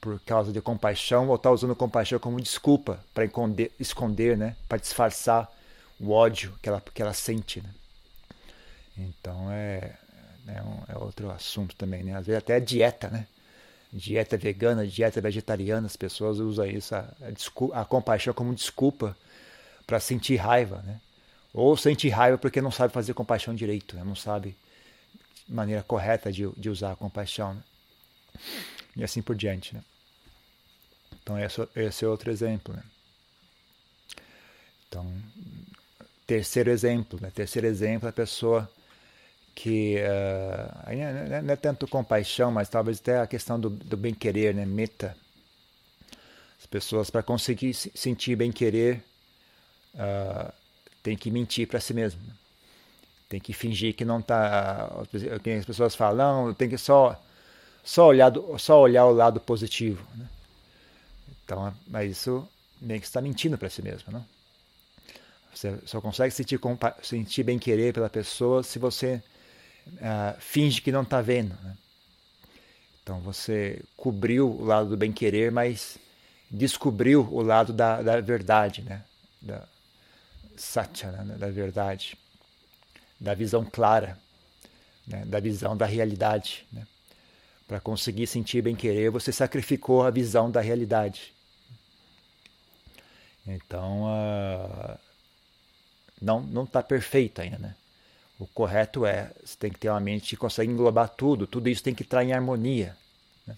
por 0.00 0.18
causa 0.20 0.52
de 0.52 0.60
compaixão 0.60 1.28
ou 1.28 1.36
está 1.36 1.50
usando 1.50 1.74
compaixão 1.76 2.18
como 2.18 2.40
desculpa 2.40 3.00
para 3.12 3.24
esconder, 3.78 4.36
né? 4.36 4.56
para 4.68 4.78
disfarçar 4.78 5.50
o 5.98 6.10
ódio 6.10 6.54
que 6.62 6.68
ela, 6.68 6.82
que 6.94 7.02
ela 7.02 7.12
sente. 7.12 7.60
Né? 7.60 7.70
Então 8.96 9.50
é, 9.50 9.94
é, 10.48 10.62
um, 10.62 10.82
é 10.88 10.98
outro 10.98 11.30
assunto 11.30 11.76
também. 11.76 12.02
Né? 12.02 12.14
Às 12.16 12.26
vezes 12.26 12.38
até 12.38 12.58
dieta, 12.58 13.08
né? 13.08 13.26
dieta 13.92 14.36
vegana, 14.36 14.86
dieta 14.86 15.20
vegetariana, 15.20 15.86
as 15.86 15.96
pessoas 15.96 16.38
usam 16.38 16.66
isso, 16.66 16.94
a, 16.94 17.08
a, 17.74 17.80
a 17.80 17.84
compaixão 17.84 18.32
como 18.32 18.54
desculpa 18.54 19.16
para 19.86 19.98
sentir 19.98 20.36
raiva, 20.36 20.82
né? 20.86 21.00
Ou 21.52 21.76
sentir 21.76 22.10
raiva 22.10 22.38
porque 22.38 22.60
não 22.60 22.70
sabe 22.70 22.94
fazer 22.94 23.12
compaixão 23.12 23.52
direito, 23.52 23.96
né? 23.96 24.04
não 24.04 24.14
sabe 24.14 24.56
maneira 25.50 25.82
correta 25.82 26.32
de, 26.32 26.48
de 26.56 26.70
usar 26.70 26.92
a 26.92 26.96
compaixão, 26.96 27.54
né? 27.54 27.62
E 28.96 29.04
assim 29.04 29.20
por 29.20 29.34
diante, 29.34 29.74
né? 29.74 29.82
Então 31.22 31.38
esse, 31.38 31.68
esse 31.76 32.04
é 32.04 32.08
outro 32.08 32.30
exemplo, 32.30 32.74
né? 32.74 32.82
Então, 34.88 35.12
terceiro 36.26 36.70
exemplo, 36.70 37.18
né? 37.20 37.30
Terceiro 37.30 37.66
exemplo, 37.66 38.08
a 38.08 38.12
pessoa 38.12 38.70
que 39.54 39.96
uh, 39.96 41.42
não 41.42 41.52
é 41.52 41.56
tanto 41.56 41.86
compaixão, 41.86 42.50
mas 42.50 42.68
talvez 42.68 42.98
até 42.98 43.18
a 43.18 43.26
questão 43.26 43.58
do, 43.58 43.70
do 43.70 43.96
bem-querer, 43.96 44.54
né? 44.54 44.64
Meta. 44.64 45.16
As 46.58 46.66
pessoas, 46.66 47.10
para 47.10 47.22
conseguir 47.22 47.74
sentir 47.74 48.36
bem-querer, 48.36 49.02
uh, 49.94 50.52
tem 51.02 51.16
que 51.16 51.30
mentir 51.30 51.66
para 51.66 51.80
si 51.80 51.94
mesmo. 51.94 52.20
Tem 53.30 53.38
que 53.38 53.52
fingir 53.52 53.94
que 53.94 54.04
não 54.04 54.18
está. 54.18 54.90
As 55.58 55.64
pessoas 55.64 55.94
falam, 55.94 56.52
tem 56.52 56.68
que 56.68 56.76
só, 56.76 57.16
só, 57.84 58.08
olhar, 58.08 58.32
só 58.58 58.80
olhar 58.80 59.06
o 59.06 59.12
lado 59.12 59.38
positivo. 59.38 60.04
Né? 60.16 60.28
Então, 61.44 61.72
mas 61.86 62.10
isso 62.10 62.46
meio 62.80 63.00
que 63.00 63.06
está 63.06 63.20
mentindo 63.20 63.56
para 63.56 63.70
si 63.70 63.82
mesmo. 63.82 64.12
Não? 64.12 64.26
Você 65.54 65.78
só 65.86 66.00
consegue 66.00 66.34
sentir, 66.34 66.58
sentir 67.02 67.44
bem-querer 67.44 67.94
pela 67.94 68.10
pessoa 68.10 68.64
se 68.64 68.80
você 68.80 69.22
uh, 69.86 70.40
finge 70.40 70.82
que 70.82 70.90
não 70.90 71.02
está 71.02 71.20
vendo. 71.20 71.56
Né? 71.62 71.76
Então 73.04 73.20
você 73.20 73.80
cobriu 73.96 74.50
o 74.50 74.64
lado 74.64 74.88
do 74.88 74.96
bem-querer, 74.96 75.52
mas 75.52 75.98
descobriu 76.50 77.28
o 77.30 77.42
lado 77.42 77.72
da, 77.72 78.02
da 78.02 78.20
verdade, 78.20 78.82
né? 78.82 79.04
da 79.40 79.62
satya, 80.56 81.12
né? 81.12 81.36
da 81.38 81.48
verdade, 81.48 82.18
da 83.20 83.34
visão 83.34 83.64
clara, 83.64 84.18
né? 85.06 85.24
da 85.26 85.38
visão 85.38 85.76
da 85.76 85.84
realidade. 85.84 86.66
Né? 86.72 86.86
Para 87.68 87.78
conseguir 87.78 88.26
sentir 88.26 88.62
bem-querer, 88.62 89.10
você 89.10 89.30
sacrificou 89.30 90.02
a 90.02 90.10
visão 90.10 90.50
da 90.50 90.60
realidade. 90.60 91.32
Então, 93.46 94.04
uh, 94.04 94.98
não 96.20 96.64
está 96.64 96.82
perfeito 96.82 97.40
ainda, 97.40 97.58
né? 97.58 97.74
O 98.38 98.46
correto 98.46 99.04
é, 99.04 99.30
você 99.44 99.56
tem 99.58 99.70
que 99.70 99.78
ter 99.78 99.90
uma 99.90 100.00
mente 100.00 100.30
que 100.30 100.36
consegue 100.36 100.72
englobar 100.72 101.10
tudo, 101.10 101.46
tudo 101.46 101.68
isso 101.68 101.82
tem 101.82 101.94
que 101.94 102.02
estar 102.02 102.24
em 102.24 102.32
harmonia. 102.32 102.96
Né? 103.46 103.54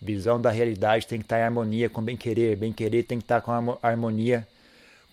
Visão 0.00 0.40
da 0.40 0.50
realidade 0.50 1.06
tem 1.06 1.20
que 1.20 1.24
estar 1.24 1.38
em 1.38 1.44
harmonia 1.44 1.88
com 1.88 2.02
bem-querer, 2.02 2.56
bem-querer 2.56 3.04
tem 3.04 3.18
que 3.18 3.24
estar 3.24 3.40
com 3.40 3.78
harmonia 3.80 4.46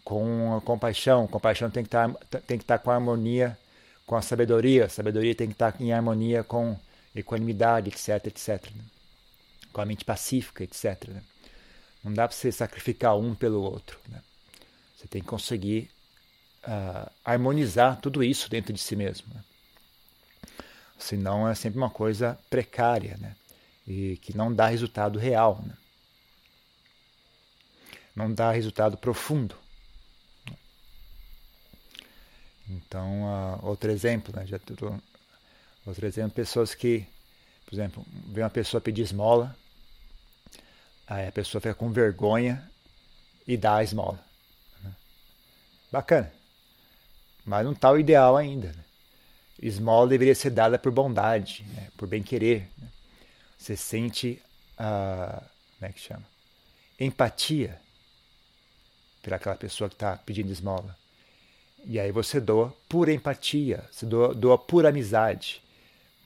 com 0.10 0.58
a 0.58 0.62
compaixão, 0.62 1.28
compaixão 1.28 1.70
tem 1.70 1.84
que 1.84 1.88
estar, 1.88 2.12
tem 2.48 2.58
que 2.58 2.64
estar 2.64 2.80
com 2.80 2.90
harmonia 2.90 3.56
com 4.08 4.16
a 4.16 4.24
sabedoria, 4.24 4.90
sabedoria 4.90 5.36
tem 5.36 5.46
que 5.46 5.54
estar 5.54 5.80
em 5.80 5.94
harmonia 5.94 6.44
com 6.44 6.76
equanimidade, 7.16 7.90
etc, 7.90 8.26
etc. 8.26 8.72
Né? 8.76 8.84
Com 9.72 9.82
a 9.82 9.86
mente 9.86 10.04
pacífica, 10.04 10.64
etc. 10.64 11.10
Né? 11.10 11.22
Não 12.04 12.12
dá 12.12 12.28
para 12.28 12.36
você 12.36 12.52
sacrificar 12.52 13.16
um 13.20 13.36
pelo 13.36 13.62
outro. 13.62 14.00
Né? 14.08 14.20
Você 14.98 15.08
tem 15.08 15.22
que 15.22 15.28
conseguir 15.28 15.92
uh, 16.64 17.08
harmonizar 17.24 18.02
tudo 18.02 18.24
isso 18.24 18.50
dentro 18.50 18.74
de 18.74 18.80
si 18.80 18.96
mesmo. 18.96 19.32
Né? 19.32 19.44
Senão 20.98 21.48
é 21.48 21.54
sempre 21.54 21.78
uma 21.78 21.92
coisa 21.92 22.36
precária 22.50 23.16
né? 23.22 23.36
e 23.86 24.18
que 24.18 24.36
não 24.36 24.52
dá 24.52 24.70
resultado 24.70 25.20
real. 25.20 25.64
Né? 25.64 25.78
Não 28.16 28.34
dá 28.34 28.52
resultado 28.52 28.98
profundo. 28.98 29.69
Então, 32.70 33.24
uh, 33.24 33.66
outro 33.66 33.92
exemplo, 33.92 34.34
né? 34.36 34.46
Já 34.46 34.60
outro 35.86 36.06
exemplo, 36.06 36.32
pessoas 36.32 36.76
que, 36.76 37.06
por 37.66 37.74
exemplo, 37.74 38.06
vê 38.28 38.42
uma 38.42 38.50
pessoa 38.50 38.80
pedir 38.80 39.02
esmola, 39.02 39.56
aí 41.08 41.28
a 41.28 41.32
pessoa 41.32 41.60
fica 41.60 41.74
com 41.74 41.92
vergonha 41.92 42.70
e 43.48 43.58
dá 43.58 43.78
a 43.78 43.84
esmola. 43.84 44.24
Né? 44.84 44.92
Bacana 45.92 46.40
mas 47.50 47.66
não 47.66 47.72
está 47.72 47.92
o 47.92 47.98
ideal 47.98 48.38
ainda. 48.38 48.68
Né? 48.68 48.84
Esmola 49.60 50.08
deveria 50.08 50.36
ser 50.36 50.52
dada 50.52 50.78
por 50.78 50.92
bondade, 50.92 51.66
né? 51.74 51.88
por 51.98 52.08
bem-querer. 52.08 52.70
Né? 52.78 52.88
Você 53.58 53.76
sente, 53.76 54.40
a, 54.78 55.44
como 55.80 55.90
é 55.90 55.92
que 55.92 56.00
chama? 56.00 56.24
Empatia 57.00 57.82
por 59.24 59.34
aquela 59.34 59.56
pessoa 59.56 59.90
que 59.90 59.96
está 59.96 60.16
pedindo 60.18 60.52
esmola. 60.52 60.96
E 61.86 62.00
aí 62.00 62.12
você 62.12 62.40
doa 62.40 62.74
por 62.88 63.10
empatia, 63.10 63.84
você 63.92 64.06
doa, 64.06 64.34
doa 64.34 64.58
por 64.58 64.86
amizade, 64.86 65.62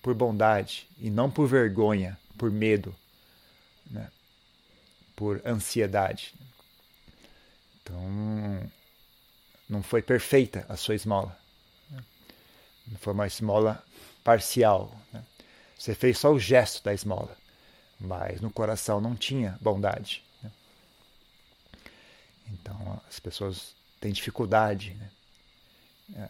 por 0.01 0.13
bondade, 0.13 0.87
e 0.97 1.09
não 1.09 1.29
por 1.29 1.47
vergonha, 1.47 2.19
por 2.37 2.51
medo, 2.51 2.93
né? 3.89 4.09
por 5.15 5.41
ansiedade. 5.45 6.33
Então, 7.81 8.71
não 9.69 9.81
foi 9.83 10.01
perfeita 10.01 10.65
a 10.67 10.75
sua 10.75 10.95
esmola. 10.95 11.37
Foi 12.99 13.13
uma 13.13 13.27
esmola 13.27 13.83
parcial. 14.23 14.93
Né? 15.11 15.23
Você 15.77 15.95
fez 15.95 16.17
só 16.17 16.31
o 16.31 16.39
gesto 16.39 16.83
da 16.83 16.93
esmola, 16.93 17.35
mas 17.99 18.41
no 18.41 18.51
coração 18.51 18.99
não 18.99 19.15
tinha 19.15 19.57
bondade. 19.61 20.23
Né? 20.41 20.51
Então 22.51 23.01
as 23.07 23.19
pessoas 23.19 23.75
têm 23.99 24.11
dificuldade 24.11 24.93
né? 24.95 25.09
É, 26.15 26.29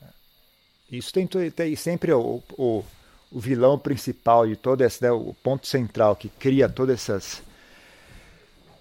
isso 0.92 1.12
tem, 1.12 1.28
tem 1.28 1.75
sempre 1.75 2.13
o, 2.13 2.42
o, 2.58 2.84
o, 3.32 3.40
vilão 3.40 3.78
principal 3.78 4.48
de 4.48 4.56
todo 4.56 4.82
esse, 4.82 5.04
né, 5.04 5.12
o 5.12 5.34
ponto 5.44 5.68
central 5.68 6.16
que 6.16 6.30
cria 6.30 6.70
toda 6.70 6.94
essas, 6.94 7.42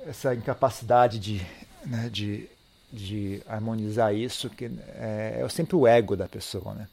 essa 0.07 0.35
incapacidade 0.35 1.19
de, 1.19 1.47
né, 1.87 2.09
de, 2.11 2.49
de 2.93 3.43
harmonizar 3.47 4.15
isso, 4.15 4.51
que 4.51 4.67
é, 4.95 5.41
é 5.43 5.49
sempre 5.49 5.75
o 5.75 5.87
ego 5.87 6.17
da 6.17 6.29
pessoa, 6.29 6.75
né? 6.75 6.89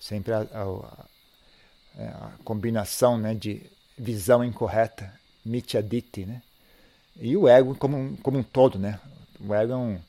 Sempre 0.00 0.32
a, 0.32 0.40
a, 0.40 1.06
é, 1.98 2.06
a 2.08 2.32
combinação 2.44 3.16
né, 3.16 3.34
de 3.34 3.62
visão 3.96 4.44
incorreta, 4.44 5.12
mityaditi, 5.44 6.26
né? 6.26 6.42
E 7.16 7.36
o 7.36 7.46
ego 7.46 7.74
como 7.76 7.96
um, 7.96 8.16
como 8.16 8.38
um 8.38 8.42
todo, 8.42 8.78
né? 8.78 8.98
O 9.40 9.54
ego 9.54 9.72
é 9.72 9.76
um, 9.76 10.00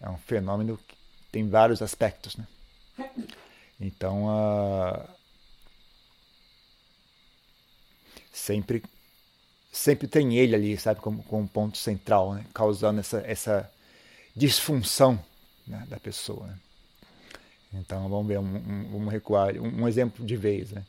é 0.00 0.10
um 0.10 0.18
fenômeno 0.18 0.78
tem 1.34 1.48
vários 1.48 1.82
aspectos, 1.82 2.36
né? 2.36 2.46
Então, 3.80 4.26
uh, 4.26 5.04
sempre 8.32 8.80
sempre 9.72 10.06
tem 10.06 10.36
ele 10.36 10.54
ali, 10.54 10.78
sabe, 10.78 11.00
como, 11.00 11.24
como 11.24 11.48
ponto 11.48 11.76
central, 11.76 12.34
né? 12.34 12.46
causando 12.54 13.00
essa, 13.00 13.18
essa 13.26 13.68
disfunção 14.36 15.18
né? 15.66 15.84
da 15.88 15.98
pessoa. 15.98 16.46
Né? 16.46 16.58
Então, 17.72 18.08
vamos 18.08 18.28
ver, 18.28 18.38
um, 18.38 18.44
um, 18.44 18.88
vamos 18.92 19.12
recuar, 19.12 19.56
um, 19.56 19.82
um, 19.82 19.88
exemplo 19.88 20.24
de 20.24 20.36
vez. 20.36 20.70
Né? 20.70 20.84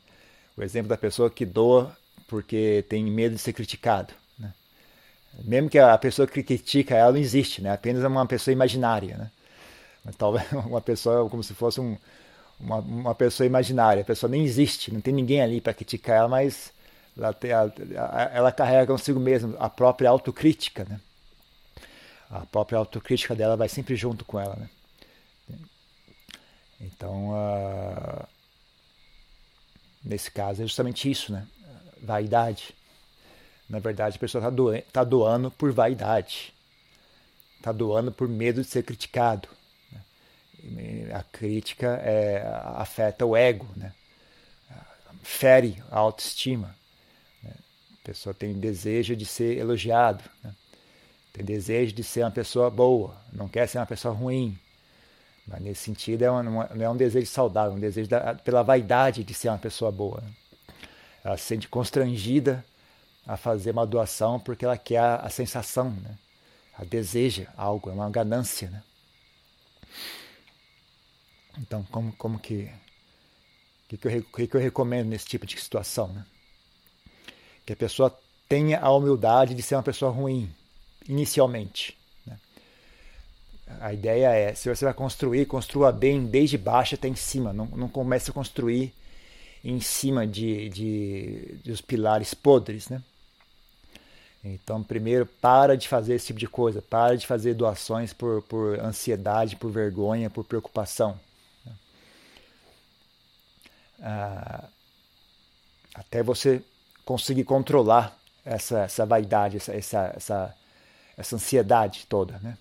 O 0.56 0.62
exemplo 0.62 0.88
da 0.88 0.96
pessoa 0.96 1.28
que 1.28 1.44
doa 1.44 1.96
porque 2.28 2.84
tem 2.88 3.04
medo 3.04 3.34
de 3.34 3.40
ser 3.40 3.52
criticado. 3.52 4.14
Né? 4.38 4.54
Mesmo 5.42 5.68
que 5.68 5.80
a 5.80 5.98
pessoa 5.98 6.28
que 6.28 6.44
critica 6.44 6.94
ela 6.94 7.10
não 7.10 7.18
existe, 7.18 7.60
né? 7.60 7.72
apenas 7.72 8.04
é 8.04 8.06
uma 8.06 8.26
pessoa 8.26 8.52
imaginária. 8.52 9.16
Né? 9.16 9.30
Talvez 10.12 10.50
uma 10.66 10.80
pessoa 10.80 11.28
como 11.28 11.42
se 11.42 11.54
fosse 11.54 11.80
um, 11.80 11.96
uma, 12.58 12.76
uma 12.78 13.14
pessoa 13.14 13.46
imaginária. 13.46 14.02
A 14.02 14.04
pessoa 14.04 14.30
nem 14.30 14.44
existe, 14.44 14.92
não 14.92 15.00
tem 15.00 15.12
ninguém 15.12 15.40
ali 15.40 15.60
para 15.60 15.74
criticar 15.74 16.16
ela, 16.16 16.28
mas 16.28 16.72
ela, 17.16 17.32
tem, 17.32 17.50
ela, 17.50 18.52
carrega 18.52 18.92
consigo 18.92 19.18
mesma 19.18 19.56
a 19.58 19.68
própria 19.68 20.10
autocrítica. 20.10 20.84
Né? 20.84 21.00
A 22.30 22.46
própria 22.46 22.78
autocrítica 22.78 23.34
dela 23.34 23.56
vai 23.56 23.68
sempre 23.68 23.96
junto 23.96 24.24
com 24.24 24.38
ela. 24.38 24.56
Né? 24.56 24.68
Então, 26.80 27.30
uh, 27.30 28.26
nesse 30.04 30.30
caso, 30.30 30.62
é 30.62 30.66
justamente 30.66 31.10
isso, 31.10 31.32
né? 31.32 31.46
Vaidade. 32.02 32.74
Na 33.68 33.78
verdade, 33.78 34.16
a 34.16 34.20
pessoa 34.20 34.40
está 34.40 34.50
doando, 34.50 34.82
tá 34.92 35.02
doando 35.02 35.50
por 35.50 35.72
vaidade. 35.72 36.52
Está 37.56 37.72
doando 37.72 38.12
por 38.12 38.28
medo 38.28 38.62
de 38.62 38.68
ser 38.68 38.82
criticado 38.82 39.48
a 41.12 41.22
crítica 41.22 42.00
é, 42.02 42.42
afeta 42.76 43.24
o 43.24 43.36
ego, 43.36 43.66
né? 43.76 43.92
fere 45.26 45.82
a 45.90 45.98
autoestima. 45.98 46.74
Né? 47.42 47.52
A 48.02 48.06
pessoa 48.06 48.32
tem 48.32 48.52
desejo 48.54 49.16
de 49.16 49.26
ser 49.26 49.58
elogiado, 49.58 50.22
né? 50.42 50.54
tem 51.32 51.44
desejo 51.44 51.92
de 51.92 52.02
ser 52.02 52.22
uma 52.22 52.30
pessoa 52.30 52.70
boa, 52.70 53.16
não 53.32 53.48
quer 53.48 53.66
ser 53.68 53.78
uma 53.78 53.86
pessoa 53.86 54.14
ruim. 54.14 54.58
Mas 55.46 55.60
nesse 55.60 55.82
sentido 55.82 56.22
é 56.22 56.42
não 56.42 56.62
é 56.62 56.90
um 56.90 56.96
desejo 56.96 57.26
saudável, 57.26 57.72
é 57.72 57.76
um 57.76 57.80
desejo 57.80 58.08
da, 58.08 58.34
pela 58.34 58.62
vaidade 58.62 59.22
de 59.22 59.34
ser 59.34 59.48
uma 59.48 59.58
pessoa 59.58 59.92
boa. 59.92 60.20
Né? 60.20 60.30
Ela 61.22 61.36
se 61.36 61.44
sente 61.44 61.68
constrangida 61.68 62.64
a 63.26 63.36
fazer 63.36 63.72
uma 63.72 63.86
doação 63.86 64.40
porque 64.40 64.64
ela 64.64 64.78
quer 64.78 64.98
a, 64.98 65.16
a 65.16 65.30
sensação, 65.30 65.90
né? 65.90 66.16
ela 66.76 66.86
deseja 66.86 67.46
algo, 67.56 67.90
é 67.90 67.92
uma 67.92 68.10
ganância. 68.10 68.70
Né? 68.70 68.82
Então, 71.58 71.82
como, 71.90 72.12
como 72.12 72.38
que, 72.38 72.70
que, 73.88 73.96
que, 73.96 74.08
eu, 74.08 74.22
que, 74.22 74.46
que 74.46 74.56
eu 74.56 74.60
recomendo 74.60 75.08
nesse 75.08 75.26
tipo 75.26 75.46
de 75.46 75.58
situação? 75.60 76.08
Né? 76.08 76.24
Que 77.64 77.72
a 77.72 77.76
pessoa 77.76 78.16
tenha 78.48 78.78
a 78.80 78.92
humildade 78.92 79.54
de 79.54 79.62
ser 79.62 79.74
uma 79.74 79.82
pessoa 79.82 80.10
ruim, 80.10 80.50
inicialmente. 81.08 81.96
Né? 82.26 82.38
A 83.80 83.92
ideia 83.92 84.28
é, 84.28 84.54
se 84.54 84.68
você 84.68 84.84
vai 84.84 84.94
construir, 84.94 85.46
construa 85.46 85.90
bem 85.90 86.26
desde 86.26 86.58
baixo 86.58 86.94
até 86.94 87.08
em 87.08 87.16
cima. 87.16 87.52
Não, 87.52 87.66
não 87.66 87.88
comece 87.88 88.30
a 88.30 88.34
construir 88.34 88.92
em 89.64 89.80
cima 89.80 90.26
de, 90.26 90.68
de, 90.68 91.58
de 91.64 91.72
os 91.72 91.80
pilares 91.80 92.34
podres, 92.34 92.88
né? 92.88 93.02
Então, 94.44 94.80
primeiro, 94.80 95.26
para 95.26 95.76
de 95.76 95.88
fazer 95.88 96.14
esse 96.14 96.28
tipo 96.28 96.38
de 96.38 96.46
coisa. 96.46 96.80
Para 96.80 97.16
de 97.16 97.26
fazer 97.26 97.54
doações 97.54 98.12
por, 98.12 98.42
por 98.42 98.78
ansiedade, 98.78 99.56
por 99.56 99.72
vergonha, 99.72 100.30
por 100.30 100.44
preocupação. 100.44 101.18
Ah, 104.00 104.64
até 105.94 106.22
você 106.22 106.62
conseguir 107.04 107.44
controlar 107.44 108.16
essa, 108.44 108.80
essa 108.80 109.06
vaidade, 109.06 109.56
essa, 109.56 109.74
essa, 109.74 110.12
essa, 110.14 110.54
essa 111.16 111.36
ansiedade 111.36 112.06
toda, 112.08 112.38
né? 112.40 112.56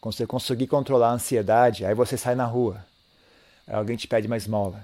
Quando 0.00 0.14
você 0.14 0.26
conseguir 0.26 0.66
controlar 0.66 1.10
a 1.10 1.12
ansiedade, 1.12 1.84
aí 1.84 1.94
você 1.94 2.16
sai 2.16 2.34
na 2.34 2.46
rua, 2.46 2.84
aí 3.66 3.74
alguém 3.74 3.96
te 3.96 4.08
pede 4.08 4.26
uma 4.26 4.36
esmola. 4.36 4.82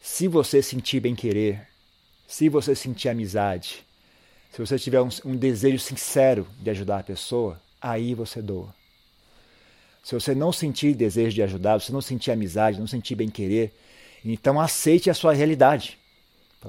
Se 0.00 0.26
você 0.26 0.60
sentir 0.60 1.00
bem 1.00 1.14
querer, 1.14 1.66
se 2.26 2.48
você 2.48 2.74
sentir 2.74 3.08
amizade, 3.08 3.84
se 4.50 4.58
você 4.58 4.78
tiver 4.78 5.00
um, 5.00 5.08
um 5.24 5.36
desejo 5.36 5.78
sincero 5.78 6.46
de 6.60 6.70
ajudar 6.70 6.98
a 6.98 7.04
pessoa, 7.04 7.60
aí 7.80 8.14
você 8.14 8.42
doa. 8.42 8.74
Se 10.02 10.14
você 10.14 10.34
não 10.34 10.52
sentir 10.52 10.94
desejo 10.94 11.34
de 11.34 11.42
ajudar, 11.42 11.80
se 11.80 11.92
não 11.92 12.00
sentir 12.00 12.30
amizade, 12.30 12.78
não 12.78 12.86
sentir 12.86 13.14
bem 13.14 13.30
querer, 13.30 13.74
então 14.24 14.60
aceite 14.60 15.10
a 15.10 15.14
sua 15.14 15.34
realidade. 15.34 15.98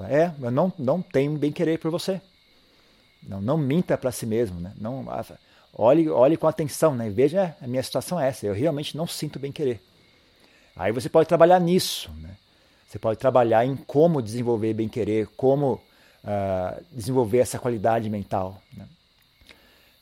É, 0.10 0.32
eu 0.42 0.52
não, 0.52 0.74
não 0.78 1.02
tenho 1.02 1.38
bem 1.38 1.52
querer 1.52 1.80
por 1.80 1.90
você. 1.90 2.20
Não, 3.24 3.42
não 3.42 3.58
minta 3.58 3.98
para 3.98 4.12
si 4.12 4.26
mesmo, 4.26 4.60
né? 4.60 4.74
Não, 4.78 5.06
ah, 5.10 5.26
olhe, 5.74 6.10
olhe 6.10 6.36
com 6.36 6.48
atenção, 6.48 6.94
né? 6.94 7.10
Veja, 7.10 7.56
é, 7.62 7.64
a 7.64 7.68
minha 7.68 7.82
situação 7.82 8.20
é 8.20 8.28
essa. 8.28 8.46
Eu 8.46 8.54
realmente 8.54 8.98
não 8.98 9.08
sinto 9.08 9.40
bem 9.40 9.52
querer. 9.52 9.82
Aí 10.76 10.92
você 10.92 11.08
pode 11.08 11.30
trabalhar 11.30 11.60
nisso, 11.60 12.12
né? 12.22 12.36
Você 12.88 13.00
pode 13.00 13.20
trabalhar 13.20 13.66
em 13.66 13.76
como 13.76 14.22
desenvolver 14.22 14.74
bem 14.74 14.88
querer, 14.88 15.28
como 15.36 15.82
uh, 16.24 16.84
desenvolver 16.92 17.40
essa 17.40 17.58
qualidade 17.58 18.10
mental. 18.10 18.62
Né? 18.76 18.86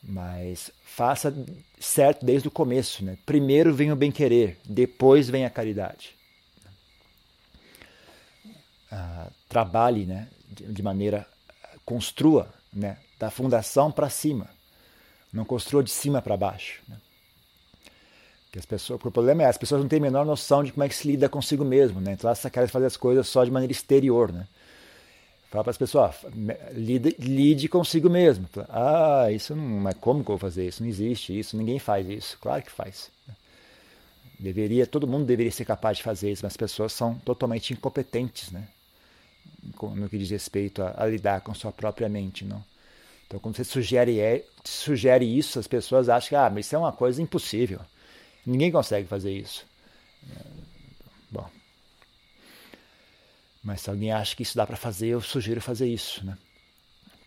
Mas 0.04 0.70
faça 0.84 1.34
certo 1.80 2.26
desde 2.26 2.48
o 2.48 2.52
começo, 2.52 3.04
né? 3.06 3.18
Primeiro 3.26 3.74
vem 3.74 3.92
o 3.92 3.96
bem 3.96 4.12
querer, 4.12 4.60
depois 4.66 5.30
vem 5.30 5.46
a 5.46 5.50
caridade. 5.50 6.16
Ah, 8.95 9.27
trabalhe 9.49 10.06
né, 10.06 10.27
de, 10.47 10.65
de, 10.65 10.84
maneira, 10.84 11.25
construa 11.84 12.47
né, 12.71 12.97
da 13.17 13.32
fundação 13.32 13.91
para 13.91 14.08
cima, 14.08 14.47
não 15.34 15.43
construa 15.43 15.84
de 15.84 15.89
cima 15.89 16.21
para 16.21 16.38
baixo. 16.38 16.79
Né. 16.88 16.97
Que 18.51 18.60
as 18.60 18.67
pessoas, 18.67 19.03
o 19.03 19.12
problema 19.12 19.41
é 19.41 19.45
as 19.47 19.58
pessoas 19.58 19.82
não 19.82 19.88
têm 19.88 19.97
a 19.97 20.01
menor 20.03 20.23
noção 20.27 20.63
de 20.63 20.71
como 20.71 20.84
é 20.84 20.89
que 20.89 20.93
se 20.93 21.08
lida 21.08 21.27
consigo 21.27 21.65
mesmo, 21.65 21.99
né? 21.99 22.13
Então 22.13 22.27
elas 22.27 22.45
querem 22.51 22.69
fazer 22.69 22.86
as 22.86 22.95
coisas 22.95 23.27
só 23.27 23.43
de 23.43 23.49
maneira 23.49 23.71
exterior, 23.71 24.32
né? 24.32 24.47
Fala 25.49 25.63
para 25.63 25.71
as 25.71 25.77
pessoas, 25.77 26.15
lide, 26.73 27.15
lide 27.17 27.67
consigo 27.67 28.12
mesmo. 28.12 28.47
Ah, 28.69 29.32
isso 29.32 29.56
não 29.56 29.89
é 29.89 29.93
como 29.93 30.23
que 30.23 30.29
eu 30.29 30.38
vou 30.38 30.49
fazer 30.49 30.67
isso? 30.67 30.84
Não 30.84 30.89
existe 30.89 31.38
isso, 31.38 31.58
ninguém 31.58 31.79
faz 31.79 32.08
isso. 32.08 32.38
Claro 32.39 32.62
que 32.62 32.71
faz. 32.71 33.10
Né. 33.27 33.34
Deveria, 34.39 34.86
todo 34.86 35.08
mundo 35.08 35.25
deveria 35.25 35.51
ser 35.51 35.65
capaz 35.65 35.97
de 35.97 36.03
fazer 36.03 36.32
isso, 36.32 36.43
mas 36.43 36.53
as 36.53 36.58
pessoas 36.58 36.93
são 36.93 37.15
totalmente 37.15 37.73
incompetentes, 37.73 38.51
né? 38.51 38.67
No 39.95 40.10
que 40.10 40.17
diz 40.17 40.29
respeito 40.29 40.82
a, 40.84 40.93
a, 40.97 41.06
lidar 41.06 41.41
com 41.41 41.53
sua 41.53 41.71
própria 41.71 42.10
mente, 42.10 42.45
não? 42.45 42.63
Então, 43.27 43.39
quando 43.39 43.56
você 43.56 43.63
sugere, 43.63 44.19
é, 44.19 44.45
sugere 44.63 45.25
isso, 45.25 45.60
as 45.60 45.67
pessoas 45.67 46.10
acham 46.10 46.29
que 46.29 46.36
ah, 46.36 46.49
mas 46.49 46.65
isso 46.65 46.75
é 46.75 46.79
uma 46.79 46.91
coisa 46.91 47.21
impossível. 47.21 47.79
Ninguém 48.45 48.71
consegue 48.71 49.08
fazer 49.08 49.32
isso. 49.32 49.65
Bom, 51.32 51.49
mas 53.63 53.82
se 53.82 53.89
alguém 53.89 54.12
acha 54.12 54.36
que 54.36 54.43
isso 54.43 54.58
dá 54.58 54.67
para 54.67 54.75
fazer, 54.75 55.08
eu 55.08 55.21
sugiro 55.21 55.62
fazer 55.62 55.88
isso, 55.88 56.25
né? 56.25 56.38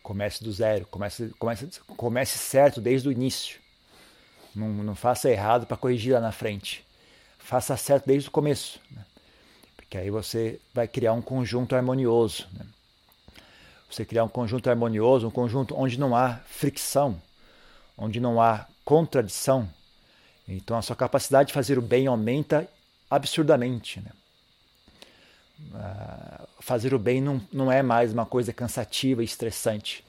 Comece 0.03 0.43
do 0.43 0.51
zero, 0.53 0.85
comece, 0.85 1.33
comece, 1.37 1.67
comece 1.87 2.37
certo 2.37 2.79
desde 2.79 3.09
o 3.09 3.11
início. 3.11 3.59
Não, 4.55 4.69
não 4.69 4.95
faça 4.95 5.29
errado 5.29 5.65
para 5.65 5.75
corrigir 5.75 6.13
lá 6.13 6.21
na 6.21 6.31
frente. 6.31 6.85
Faça 7.37 7.75
certo 7.75 8.05
desde 8.05 8.29
o 8.29 8.31
começo. 8.31 8.79
Né? 8.89 9.03
Que 9.89 9.97
aí 9.97 10.09
você 10.09 10.59
vai 10.73 10.87
criar 10.87 11.13
um 11.13 11.21
conjunto 11.21 11.75
harmonioso. 11.75 12.47
Né? 12.53 12.65
Você 13.89 14.03
criar 14.05 14.23
um 14.23 14.29
conjunto 14.29 14.69
harmonioso, 14.69 15.27
um 15.27 15.31
conjunto 15.31 15.75
onde 15.77 15.99
não 15.99 16.15
há 16.15 16.35
fricção, 16.47 17.21
onde 17.97 18.19
não 18.19 18.41
há 18.41 18.67
contradição. 18.83 19.69
Então 20.47 20.77
a 20.77 20.81
sua 20.81 20.95
capacidade 20.95 21.47
de 21.47 21.53
fazer 21.53 21.77
o 21.77 21.81
bem 21.81 22.07
aumenta 22.07 22.69
absurdamente. 23.09 24.01
Né? 24.01 24.11
Uh, 25.59 26.47
fazer 26.59 26.93
o 26.93 26.99
bem 26.99 27.21
não, 27.21 27.41
não 27.51 27.71
é 27.71 27.81
mais 27.81 28.11
uma 28.11 28.25
coisa 28.25 28.51
cansativa 28.51 29.21
e 29.21 29.25
estressante. 29.25 30.03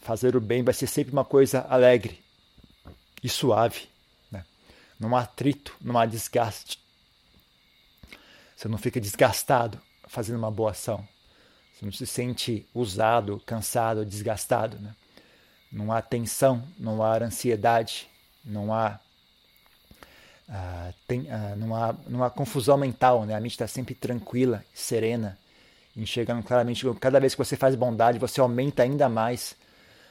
Fazer 0.00 0.34
o 0.34 0.40
bem 0.40 0.62
vai 0.62 0.72
ser 0.72 0.86
sempre 0.86 1.12
uma 1.12 1.24
coisa 1.24 1.66
alegre 1.68 2.22
e 3.22 3.28
suave. 3.28 3.88
Né? 4.30 4.44
não 4.98 5.14
há 5.14 5.20
atrito, 5.20 5.76
não 5.80 5.98
há 5.98 6.06
desgaste. 6.06 6.80
Você 8.60 8.68
não 8.68 8.76
fica 8.76 9.00
desgastado 9.00 9.80
fazendo 10.06 10.36
uma 10.36 10.50
boa 10.50 10.72
ação. 10.72 11.02
Você 11.72 11.82
não 11.82 11.92
se 11.92 12.06
sente 12.06 12.66
usado, 12.74 13.40
cansado, 13.46 14.04
desgastado. 14.04 14.78
Né? 14.78 14.94
Não 15.72 15.90
há 15.90 16.02
tensão, 16.02 16.62
não 16.78 17.02
há 17.02 17.16
ansiedade, 17.24 18.06
não 18.44 18.70
há, 18.70 19.00
uh, 20.46 20.94
tem, 21.08 21.22
uh, 21.22 21.56
não 21.56 21.74
há, 21.74 21.94
não 22.06 22.22
há 22.22 22.28
confusão 22.28 22.76
mental. 22.76 23.24
Né? 23.24 23.34
A 23.34 23.40
mente 23.40 23.52
está 23.52 23.66
sempre 23.66 23.94
tranquila, 23.94 24.62
serena, 24.74 25.38
enxergando 25.96 26.42
claramente. 26.42 26.84
Cada 27.00 27.18
vez 27.18 27.34
que 27.34 27.42
você 27.42 27.56
faz 27.56 27.74
bondade, 27.74 28.18
você 28.18 28.42
aumenta 28.42 28.82
ainda 28.82 29.08
mais 29.08 29.56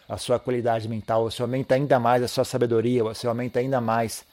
a 0.07 0.17
sua 0.17 0.39
qualidade 0.39 0.89
mental, 0.89 1.29
você 1.29 1.39
aumenta 1.43 1.75
ainda 1.75 1.99
mais 1.99 2.23
a 2.23 2.27
sua 2.27 2.43
sabedoria, 2.43 3.03
você 3.03 3.27
aumenta 3.27 3.59
ainda 3.59 3.79
mais 3.79 4.25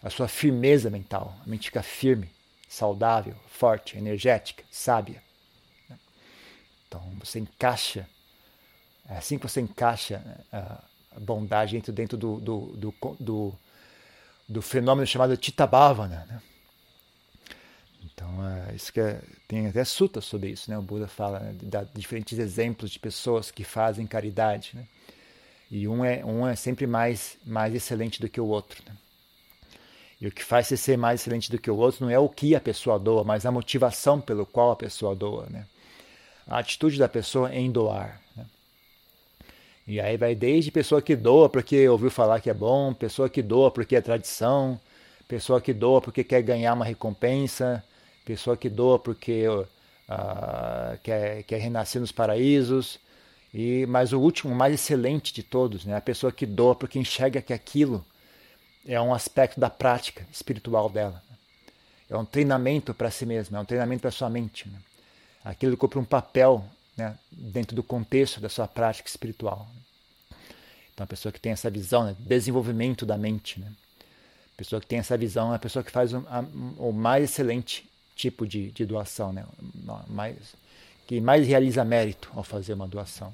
a 0.00 0.10
sua 0.10 0.28
firmeza 0.28 0.88
mental. 0.90 1.34
A 1.44 1.50
mente 1.50 1.66
fica 1.66 1.82
firme, 1.82 2.30
saudável, 2.68 3.34
forte, 3.46 3.96
energética, 3.96 4.64
sábia. 4.70 5.22
Então 6.86 7.00
você 7.18 7.40
encaixa, 7.40 8.08
é 9.08 9.16
assim 9.16 9.38
que 9.38 9.48
você 9.48 9.60
encaixa 9.60 10.22
a 10.52 11.20
bondade 11.20 11.72
dentro, 11.72 11.92
dentro 11.92 12.16
do, 12.16 12.40
do, 12.40 12.60
do, 12.76 12.94
do, 13.20 13.58
do 14.48 14.62
fenômeno 14.62 15.06
chamado 15.06 15.38
Chitabhavana. 15.40 16.24
Né? 16.28 16.42
Então, 18.04 18.46
é, 18.46 18.74
isso 18.74 18.92
que 18.92 19.00
é, 19.00 19.20
tem 19.48 19.66
até 19.66 19.84
suta 19.84 20.20
sobre 20.20 20.50
isso, 20.50 20.70
né? 20.70 20.78
O 20.78 20.82
Buda 20.82 21.08
fala, 21.08 21.40
né? 21.40 21.54
diferentes 21.94 22.38
exemplos 22.38 22.90
de 22.90 22.98
pessoas 22.98 23.50
que 23.50 23.64
fazem 23.64 24.06
caridade, 24.06 24.72
né? 24.74 24.86
E 25.70 25.88
um 25.88 26.04
é, 26.04 26.24
um 26.24 26.46
é 26.46 26.54
sempre 26.54 26.86
mais, 26.86 27.36
mais 27.44 27.74
excelente 27.74 28.20
do 28.20 28.28
que 28.28 28.40
o 28.40 28.46
outro. 28.46 28.82
Né? 28.86 28.94
E 30.24 30.26
o 30.26 30.32
que 30.32 30.42
faz 30.42 30.68
você 30.68 30.76
ser 30.78 30.96
mais 30.96 31.20
excelente 31.20 31.50
do 31.50 31.58
que 31.58 31.70
o 31.70 31.76
outro 31.76 32.06
não 32.06 32.10
é 32.10 32.18
o 32.18 32.30
que 32.30 32.54
a 32.54 32.60
pessoa 32.60 32.98
doa, 32.98 33.22
mas 33.22 33.44
a 33.44 33.52
motivação 33.52 34.22
pelo 34.22 34.46
qual 34.46 34.70
a 34.70 34.76
pessoa 34.76 35.14
doa. 35.14 35.46
Né? 35.50 35.66
A 36.46 36.60
atitude 36.60 36.98
da 36.98 37.06
pessoa 37.06 37.54
em 37.54 37.70
doar. 37.70 38.18
Né? 38.34 38.46
E 39.86 40.00
aí 40.00 40.16
vai 40.16 40.34
desde 40.34 40.70
pessoa 40.70 41.02
que 41.02 41.14
doa 41.14 41.50
porque 41.50 41.86
ouviu 41.90 42.10
falar 42.10 42.40
que 42.40 42.48
é 42.48 42.54
bom, 42.54 42.94
pessoa 42.94 43.28
que 43.28 43.42
doa 43.42 43.70
porque 43.70 43.96
é 43.96 44.00
tradição, 44.00 44.80
pessoa 45.28 45.60
que 45.60 45.74
doa 45.74 46.00
porque 46.00 46.24
quer 46.24 46.40
ganhar 46.40 46.72
uma 46.72 46.86
recompensa, 46.86 47.84
pessoa 48.24 48.56
que 48.56 48.70
doa 48.70 48.98
porque 48.98 49.46
uh, 49.46 50.98
quer, 51.02 51.42
quer 51.42 51.58
renascer 51.58 52.00
nos 52.00 52.12
paraísos, 52.12 52.98
e, 53.52 53.84
mas 53.90 54.14
o 54.14 54.18
último, 54.18 54.54
o 54.54 54.56
mais 54.56 54.72
excelente 54.72 55.34
de 55.34 55.42
todos, 55.42 55.84
né? 55.84 55.94
a 55.94 56.00
pessoa 56.00 56.32
que 56.32 56.46
doa 56.46 56.74
porque 56.74 56.98
enxerga 56.98 57.42
que 57.42 57.52
aquilo 57.52 58.02
é 58.86 59.00
um 59.00 59.14
aspecto 59.14 59.58
da 59.58 59.70
prática 59.70 60.26
espiritual 60.32 60.88
dela. 60.88 61.22
É 62.08 62.16
um 62.16 62.24
treinamento 62.24 62.92
para 62.92 63.10
si 63.10 63.24
mesma, 63.24 63.58
é 63.58 63.60
um 63.60 63.64
treinamento 63.64 64.02
para 64.02 64.10
sua 64.10 64.28
mente. 64.28 64.68
Né? 64.68 64.78
Aquilo 65.44 65.76
cumpre 65.76 65.98
um 65.98 66.04
papel 66.04 66.64
né? 66.96 67.18
dentro 67.32 67.74
do 67.74 67.82
contexto 67.82 68.40
da 68.40 68.48
sua 68.48 68.68
prática 68.68 69.08
espiritual. 69.08 69.66
Então, 70.92 71.04
a 71.04 71.06
pessoa 71.06 71.32
que 71.32 71.40
tem 71.40 71.52
essa 71.52 71.70
visão, 71.70 72.04
né? 72.04 72.16
desenvolvimento 72.20 73.04
da 73.06 73.16
mente, 73.16 73.58
né? 73.58 73.72
a 74.54 74.56
pessoa 74.56 74.80
que 74.80 74.86
tem 74.86 74.98
essa 74.98 75.16
visão 75.16 75.52
é 75.52 75.56
a 75.56 75.58
pessoa 75.58 75.82
que 75.82 75.90
faz 75.90 76.12
o, 76.12 76.18
a, 76.28 76.40
o 76.78 76.92
mais 76.92 77.24
excelente 77.24 77.88
tipo 78.14 78.46
de, 78.46 78.70
de 78.70 78.84
doação, 78.84 79.32
né? 79.32 79.44
mais, 80.06 80.36
que 81.06 81.20
mais 81.20 81.46
realiza 81.46 81.84
mérito 81.84 82.30
ao 82.34 82.44
fazer 82.44 82.74
uma 82.74 82.86
doação. 82.86 83.32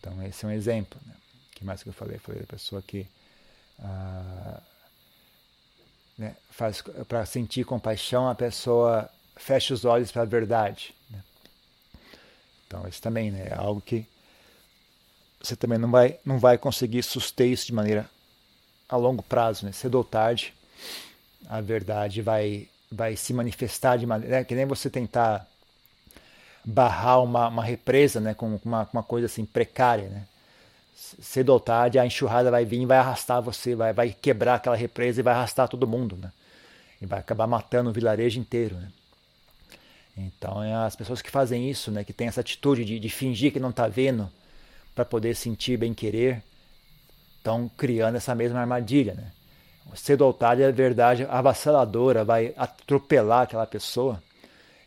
Então, 0.00 0.20
esse 0.24 0.44
é 0.44 0.48
um 0.48 0.50
exemplo. 0.50 0.98
Né? 1.06 1.14
Que 1.54 1.64
mais 1.64 1.82
que 1.82 1.88
eu 1.88 1.92
falei? 1.92 2.18
Foi 2.18 2.40
a 2.40 2.46
pessoa 2.46 2.82
que 2.82 3.06
ah, 3.80 4.60
né, 6.16 6.36
faz 6.50 6.82
para 7.06 7.24
sentir 7.24 7.64
compaixão, 7.64 8.28
a 8.28 8.34
pessoa 8.34 9.08
fecha 9.36 9.72
os 9.72 9.84
olhos 9.84 10.10
para 10.10 10.22
a 10.22 10.26
verdade. 10.26 10.94
Né? 11.10 11.22
Então, 12.66 12.86
isso 12.88 13.00
também 13.00 13.30
né, 13.30 13.48
é 13.50 13.54
algo 13.54 13.80
que 13.80 14.06
você 15.40 15.54
também 15.54 15.78
não 15.78 15.90
vai, 15.90 16.18
não 16.24 16.38
vai 16.38 16.58
conseguir 16.58 17.02
suster 17.02 17.46
isso 17.46 17.66
de 17.66 17.72
maneira 17.72 18.08
a 18.88 18.96
longo 18.96 19.22
prazo. 19.22 19.64
Né? 19.64 19.72
Cedo 19.72 19.94
ou 19.94 20.04
tarde, 20.04 20.52
a 21.48 21.60
verdade 21.60 22.20
vai, 22.20 22.68
vai 22.90 23.16
se 23.16 23.32
manifestar 23.32 23.96
de 23.96 24.06
maneira. 24.06 24.38
É 24.38 24.44
que 24.44 24.54
nem 24.54 24.66
você 24.66 24.90
tentar 24.90 25.46
barrar 26.64 27.22
uma, 27.22 27.48
uma 27.48 27.64
represa 27.64 28.20
né, 28.20 28.34
com 28.34 28.58
uma, 28.64 28.88
uma 28.92 29.02
coisa 29.02 29.26
assim 29.26 29.44
precária. 29.44 30.08
Né? 30.08 30.26
Cedo 31.20 31.50
ou 31.50 31.60
tarde 31.60 31.98
a 31.98 32.04
enxurrada 32.04 32.50
vai 32.50 32.64
vir 32.64 32.82
e 32.82 32.86
vai 32.86 32.98
arrastar 32.98 33.40
você, 33.40 33.74
vai, 33.74 33.92
vai 33.92 34.10
quebrar 34.10 34.56
aquela 34.56 34.76
represa 34.76 35.20
e 35.20 35.22
vai 35.22 35.32
arrastar 35.32 35.68
todo 35.68 35.86
mundo. 35.86 36.16
Né? 36.16 36.32
E 37.00 37.06
vai 37.06 37.20
acabar 37.20 37.46
matando 37.46 37.90
o 37.90 37.92
vilarejo 37.92 38.40
inteiro. 38.40 38.76
Né? 38.76 38.88
Então, 40.16 40.62
é 40.62 40.74
as 40.74 40.96
pessoas 40.96 41.22
que 41.22 41.30
fazem 41.30 41.70
isso, 41.70 41.92
né, 41.92 42.02
que 42.02 42.12
têm 42.12 42.26
essa 42.26 42.40
atitude 42.40 42.84
de, 42.84 42.98
de 42.98 43.08
fingir 43.08 43.52
que 43.52 43.60
não 43.60 43.70
está 43.70 43.86
vendo 43.86 44.28
para 44.92 45.04
poder 45.04 45.36
sentir 45.36 45.76
bem-querer, 45.76 46.42
estão 47.36 47.70
criando 47.76 48.16
essa 48.16 48.34
mesma 48.34 48.58
armadilha. 48.58 49.14
Né? 49.14 49.30
Cedo 49.94 50.22
ou 50.22 50.32
tarde 50.32 50.64
a 50.64 50.70
verdade 50.72 51.24
avassaladora 51.30 52.24
vai 52.24 52.52
atropelar 52.56 53.42
aquela 53.42 53.66
pessoa 53.66 54.20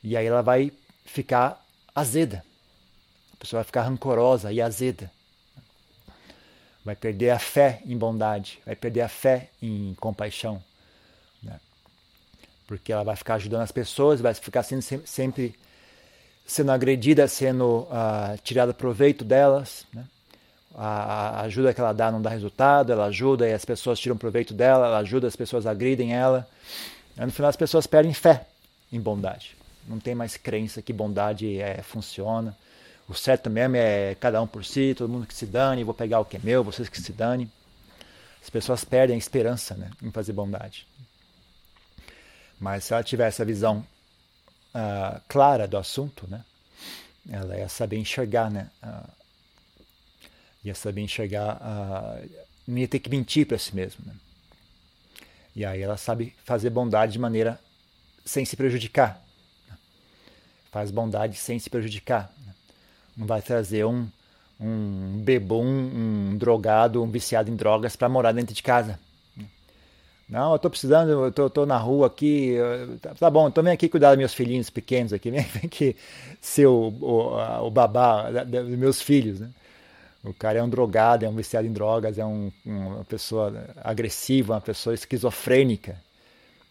e 0.04 0.18
aí 0.18 0.26
ela 0.26 0.42
vai 0.42 0.72
ficar 1.06 1.64
azeda. 1.96 2.44
A 3.34 3.38
pessoa 3.38 3.60
vai 3.60 3.66
ficar 3.66 3.84
rancorosa 3.84 4.52
e 4.52 4.62
azeda. 4.62 5.10
Vai 6.84 6.96
perder 6.96 7.30
a 7.30 7.40
fé 7.40 7.82
em 7.86 7.98
bondade, 7.98 8.60
vai 8.66 8.76
perder 8.76 9.02
a 9.02 9.08
fé 9.08 9.50
em 9.62 9.96
compaixão. 10.00 10.62
Né? 11.44 11.60
Porque 12.68 12.92
ela 12.92 13.04
vai 13.04 13.16
ficar 13.16 13.36
ajudando 13.36 13.62
as 13.62 13.72
pessoas, 13.72 14.20
vai 14.20 14.34
ficar 14.34 14.64
sendo 14.64 14.82
sempre 14.82 15.56
sendo 16.46 16.72
agredida, 16.72 17.28
sendo 17.28 17.82
uh, 17.82 18.38
tirada 18.44 18.74
proveito 18.74 19.24
delas. 19.24 19.86
Né? 19.94 20.04
A, 20.76 21.42
ajuda 21.42 21.74
que 21.74 21.80
ela 21.80 21.94
dá 21.94 22.12
não 22.12 22.22
dá 22.22 22.30
resultado, 22.30 22.92
ela 22.92 23.06
ajuda 23.06 23.48
e 23.48 23.54
as 23.54 23.64
pessoas 23.64 24.00
tiram 24.00 24.18
proveito 24.18 24.54
dela, 24.54 24.88
ela 24.88 24.98
ajuda, 24.98 25.28
as 25.28 25.36
pessoas 25.36 25.66
agridem 25.66 26.14
ela. 26.14 26.48
Aí, 27.18 27.26
no 27.26 27.32
final 27.32 27.50
as 27.50 27.56
pessoas 27.56 27.86
perdem 27.86 28.14
fé 28.14 28.48
em 28.92 29.00
bondade 29.00 29.56
não 29.88 30.00
tem 30.00 30.16
mais 30.16 30.38
crença 30.38 30.82
que 30.82 30.94
bondade 30.94 31.60
é, 31.60 31.82
funciona. 31.82 32.56
O 33.08 33.14
certo 33.14 33.50
mesmo 33.50 33.76
é 33.76 34.16
cada 34.16 34.42
um 34.42 34.48
por 34.48 34.64
si, 34.64 34.94
todo 34.96 35.10
mundo 35.10 35.28
que 35.28 35.34
se 35.34 35.46
dane, 35.46 35.84
vou 35.84 35.94
pegar 35.94 36.20
o 36.20 36.26
que 36.26 36.38
é 36.38 36.40
meu, 36.42 36.64
vocês 36.64 36.88
que 36.88 37.02
se 37.02 37.12
dane. 37.12 37.52
As 38.42 38.50
pessoas 38.50 38.84
perdem 38.84 39.16
a 39.16 39.20
esperança 39.20 39.76
né, 39.76 39.92
em 40.02 40.12
fazer 40.12 40.34
bondade. 40.34 40.88
Mas 42.60 42.86
se 42.86 42.94
ela 42.94 43.04
tiver 43.04 43.28
essa 43.28 43.44
visão 43.44 43.86
uh, 44.74 45.22
clara 45.28 45.68
do 45.68 45.78
assunto, 45.78 46.28
né, 46.28 46.44
ela 47.30 47.58
ia 47.58 47.70
saber 47.70 47.98
enxergar, 47.98 48.50
né, 48.50 48.70
uh, 48.84 49.10
ia 50.64 50.74
saber 50.74 51.02
enxergar, 51.02 51.58
uh, 51.58 52.30
não 52.68 52.78
ia 52.78 52.88
ter 52.88 53.00
que 53.00 53.10
mentir 53.10 53.46
para 53.46 53.58
si 53.58 53.76
mesmo. 53.76 54.04
Né. 54.06 54.14
E 55.56 55.66
aí 55.66 55.82
ela 55.82 55.98
sabe 55.98 56.34
fazer 56.46 56.70
bondade 56.70 57.12
de 57.12 57.20
maneira 57.20 57.60
sem 58.24 58.46
se 58.46 58.56
prejudicar 58.56 59.22
faz 60.72 60.90
bondade 60.90 61.36
sem 61.36 61.60
se 61.60 61.70
prejudicar. 61.70 62.34
Vai 63.24 63.42
trazer 63.42 63.86
um, 63.86 64.08
um 64.60 65.22
bebum, 65.24 65.66
um 65.66 66.38
drogado, 66.38 67.04
um 67.04 67.10
viciado 67.10 67.50
em 67.50 67.56
drogas 67.56 67.96
para 67.96 68.10
morar 68.10 68.32
dentro 68.32 68.54
de 68.54 68.64
casa. 68.64 69.00
Não, 70.28 70.52
eu 70.52 70.56
estou 70.56 70.72
precisando, 70.72 71.10
eu 71.26 71.32
tô, 71.32 71.50
tô, 71.50 71.66
na 71.66 71.78
rua 71.78 72.08
aqui, 72.08 72.56
tá, 73.02 73.14
tá, 73.14 73.30
bom, 73.30 73.50
então 73.50 73.62
vem 73.62 73.74
aqui 73.74 73.90
cuidar 73.90 74.12
dos 74.12 74.18
meus 74.18 74.34
filhinhos 74.34 74.70
pequenos 74.70 75.12
aqui, 75.12 75.30
vem 75.30 75.42
aqui 75.42 75.94
ser 76.40 76.68
o, 76.68 76.88
o, 77.02 77.66
o 77.68 77.70
babá 77.70 78.30
dos 78.32 78.78
meus 78.78 79.02
filhos, 79.02 79.42
né? 79.42 79.50
O 80.24 80.34
cara 80.34 80.60
é 80.60 80.64
um 80.64 80.70
drogado, 80.70 81.26
é 81.26 81.30
um 81.30 81.36
viciado 81.36 81.68
em 81.68 81.74
drogas, 81.74 82.18
é 82.18 82.26
um, 82.26 82.52
uma 82.64 83.04
pessoa 83.04 83.66
agressiva, 83.84 84.54
uma 84.54 84.62
pessoa 84.62 84.94
esquizofrênica. 84.94 86.00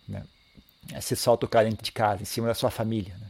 Né? 0.09 0.23
Você 0.95 1.17
solta 1.17 1.47
o 1.47 1.49
cara 1.49 1.69
dentro 1.69 1.85
de 1.85 1.91
casa, 1.91 2.23
em 2.23 2.27
cima 2.27 2.47
da 2.47 2.55
sua 2.55 2.71
família. 2.71 3.13
Né? 3.21 3.30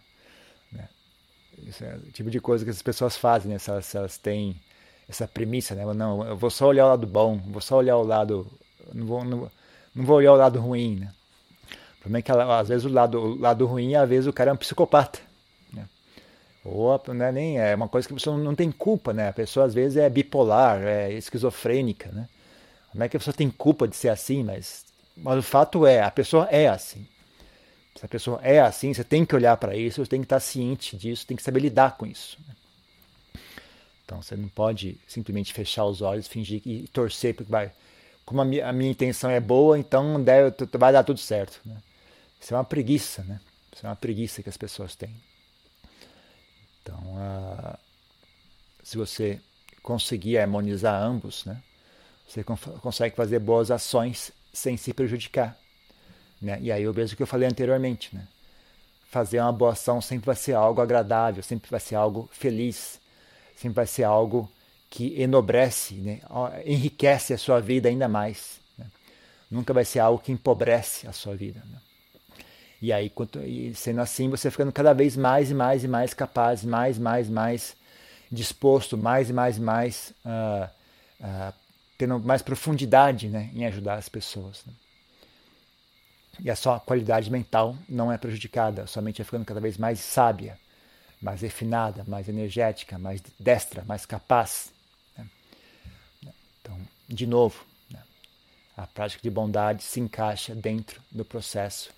O 2.07 2.11
tipo 2.13 2.31
de 2.31 2.41
coisa 2.41 2.65
que 2.65 2.71
as 2.71 2.83
pessoas 2.83 3.17
fazem, 3.17 3.53
né? 3.53 3.59
se, 3.59 3.71
elas, 3.71 3.87
se 3.87 3.97
elas 3.97 4.19
têm 4.19 4.57
essa 5.09 5.27
premissa, 5.27 5.75
né? 5.75 5.85
Não, 5.95 6.27
eu 6.27 6.37
vou 6.37 6.51
só 6.51 6.69
olhar 6.69 6.87
o 6.87 6.89
lado 6.91 7.07
bom, 7.07 7.39
vou 7.47 7.61
só 7.61 7.77
olhar 7.77 7.97
o 7.97 8.03
lado. 8.03 8.47
Não 8.95 9.07
vou, 9.07 9.25
não, 9.25 9.51
não 9.95 10.05
vou 10.05 10.17
olhar 10.17 10.33
o 10.33 10.37
lado 10.37 10.61
ruim, 10.61 10.97
né? 10.97 11.13
O 11.99 12.01
problema 12.03 12.19
é 12.19 12.23
que 12.23 12.33
às 12.33 12.69
vezes 12.69 12.85
o 12.85 12.89
lado, 12.89 13.19
o 13.19 13.39
lado 13.39 13.67
ruim, 13.67 13.95
às 13.95 14.09
vezes 14.09 14.27
o 14.27 14.33
cara 14.33 14.51
é 14.51 14.53
um 14.55 14.57
psicopata. 14.57 15.19
Né? 15.73 15.85
Ou 16.65 17.01
não 17.09 17.25
é 17.25 17.33
nem 17.33 17.59
é 17.59 17.75
uma 17.75 17.89
coisa 17.89 18.07
que 18.09 18.15
a 18.15 18.17
pessoa 18.17 18.39
não 18.39 18.55
tem 18.55 18.71
culpa, 18.71 19.13
né? 19.13 19.29
A 19.29 19.33
pessoa 19.33 19.67
às 19.67 19.75
vezes 19.75 19.97
é 19.99 20.09
bipolar, 20.09 20.81
é 20.83 21.13
esquizofrênica, 21.13 22.11
né? 22.13 22.29
Como 22.93 23.05
é 23.05 23.09
que 23.09 23.17
a 23.17 23.21
pessoa 23.21 23.35
tem 23.35 23.51
culpa 23.51 23.87
de 23.87 23.97
ser 23.97 24.09
assim? 24.09 24.43
Mas, 24.43 24.85
mas 25.17 25.39
o 25.39 25.43
fato 25.43 25.87
é, 25.87 26.01
a 26.01 26.11
pessoa 26.11 26.49
é 26.51 26.69
assim. 26.69 27.07
Se 27.95 28.05
a 28.05 28.09
pessoa 28.09 28.41
é 28.43 28.61
assim, 28.61 28.95
você 28.95 29.05
tem 29.05 29.25
que 29.25 29.35
olhar 29.35 29.57
para 29.57 29.77
isso, 29.77 30.05
você 30.05 30.11
tem 30.11 30.21
que 30.21 30.27
estar 30.27 30.41
ciente 30.41 30.97
disso, 30.97 31.27
tem 31.27 31.37
que 31.37 31.43
saber 31.43 31.61
lidar 31.61 31.97
com 31.97 32.07
isso. 32.07 32.39
Né? 32.47 32.55
Então 34.05 34.23
você 34.23 34.37
não 34.37 34.49
pode 34.49 34.99
simplesmente 35.07 35.53
fechar 35.53 35.85
os 35.85 36.01
olhos, 36.01 36.27
fingir 36.27 36.63
e 36.65 36.89
torcer 36.89 37.35
porque 37.35 37.51
vai, 37.51 37.73
como 38.25 38.41
a 38.41 38.45
minha, 38.45 38.69
a 38.69 38.73
minha 38.73 38.91
intenção 38.91 39.31
é 39.31 39.41
boa, 39.41 39.79
então 39.79 40.23
deve, 40.23 40.55
vai 40.73 40.93
dar 40.93 41.05
tudo 41.05 41.21
certo. 41.21 41.61
Né? 41.65 41.77
Isso 42.41 42.55
é 42.55 42.57
uma 42.57 42.65
preguiça, 42.65 43.23
né? 43.25 43.41
Isso 43.73 43.87
é 43.87 43.89
uma 43.89 43.97
preguiça 43.97 44.43
que 44.43 44.49
as 44.49 44.57
pessoas 44.57 44.97
têm. 44.97 45.15
Então, 46.83 46.99
uh, 46.99 47.79
se 48.83 48.97
você 48.97 49.41
conseguir 49.83 50.39
harmonizar 50.39 51.01
ambos, 51.03 51.45
né? 51.45 51.63
Você 52.27 52.45
consegue 52.45 53.17
fazer 53.17 53.41
boas 53.41 53.73
ações 53.73 54.31
sem 54.53 54.77
se 54.77 54.95
prejudicar. 54.95 55.59
Né? 56.41 56.59
E 56.61 56.73
aí 56.73 56.89
o 56.89 56.95
mesmo 56.95 57.17
que 57.17 57.23
eu 57.23 57.27
falei 57.27 57.49
anteriormente, 57.49 58.15
né? 58.15 58.27
fazer 59.11 59.41
uma 59.41 59.53
boa 59.53 59.73
ação 59.73 60.01
sempre 60.01 60.27
vai 60.27 60.37
ser 60.37 60.55
algo 60.55 60.81
agradável, 60.81 61.43
sempre 61.43 61.69
vai 61.69 61.81
ser 61.81 61.97
algo 61.97 62.29
feliz, 62.33 63.01
sempre 63.57 63.75
vai 63.77 63.87
ser 63.87 64.05
algo 64.05 64.51
que 64.89 65.21
enobrece, 65.21 65.95
né? 65.95 66.21
enriquece 66.65 67.35
a 67.35 67.39
sua 67.39 67.61
vida 67.61 67.89
ainda 67.89 68.09
mais. 68.09 68.61
Né? 68.79 68.87
Nunca 69.51 69.73
vai 69.73 69.85
ser 69.85 69.99
algo 69.99 70.23
que 70.23 70.33
empobrece 70.33 71.07
a 71.09 71.13
sua 71.13 71.35
vida. 71.35 71.61
Né? 71.71 71.79
E 72.83 72.93
aí, 72.93 73.13
sendo 73.75 74.01
assim, 74.01 74.29
você 74.31 74.51
ficando 74.51 74.73
cada 74.73 74.93
vez 74.93 75.17
mais 75.17 75.51
e 75.51 75.55
mais 75.55 75.85
e 75.85 75.89
mais 75.89 76.15
capaz, 76.15 76.65
mais, 76.65 76.99
mais, 76.99 77.29
mais 77.29 77.77
disposto, 78.31 78.97
mais 78.97 79.29
e 79.29 79.33
mais 79.33 79.59
e 79.59 79.61
mais 79.61 80.15
uh, 80.25 80.71
uh, 81.21 81.55
tendo 81.99 82.19
mais 82.21 82.41
profundidade 82.41 83.29
né, 83.29 83.51
em 83.55 83.67
ajudar 83.67 83.97
as 83.97 84.09
pessoas. 84.09 84.65
Né? 84.67 84.73
E 86.39 86.51
a 86.51 86.57
sua 86.57 86.79
qualidade 86.79 87.31
mental 87.31 87.77
não 87.89 88.11
é 88.11 88.17
prejudicada, 88.17 88.87
sua 88.87 89.03
mente 89.03 89.19
vai 89.19 89.25
ficando 89.25 89.45
cada 89.45 89.61
vez 89.61 89.77
mais 89.77 89.99
sábia, 89.99 90.59
mais 91.21 91.43
refinada, 91.43 92.05
mais 92.07 92.29
energética, 92.29 92.99
mais 92.99 93.21
destra, 93.39 93.85
mais 93.85 94.07
capaz. 94.07 94.73
Né? 95.19 95.27
Então, 96.61 96.79
de 97.09 97.27
novo, 97.27 97.65
né? 97.91 98.03
a 98.77 98.87
prática 98.87 99.23
de 99.23 99.31
bondade 99.31 99.83
se 99.83 100.01
encaixa 100.01 100.55
dentro 100.55 101.03
do 101.11 101.25
processo 101.25 101.91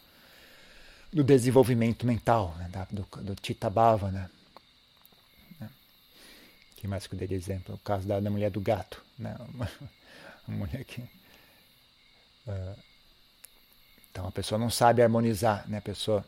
do 1.12 1.23
desenvolvimento 1.23 2.07
mental, 2.07 2.55
né? 2.59 2.71
do, 2.90 3.07
do 3.23 3.35
Tita 3.37 3.68
Bhavana. 3.68 4.31
Que 6.83 6.88
mais 6.88 7.07
que 7.07 7.14
eu 7.14 7.18
dei 7.21 7.29
de 7.29 7.35
exemplo? 7.35 7.77
O 7.77 7.79
caso 7.79 8.09
da, 8.09 8.18
da 8.18 8.29
mulher 8.29 8.51
do 8.51 8.61
gato. 8.61 9.05
Né? 9.16 9.37
Uma, 9.55 9.71
uma 10.49 10.57
mulher 10.57 10.85
que. 10.85 11.01
Uh, 11.01 12.77
então 14.12 14.29
a 14.29 14.31
pessoa 14.31 14.59
não 14.59 14.68
sabe 14.68 15.03
harmonizar, 15.03 15.64
né? 15.66 15.79
A 15.79 15.83
pessoa 15.83 16.22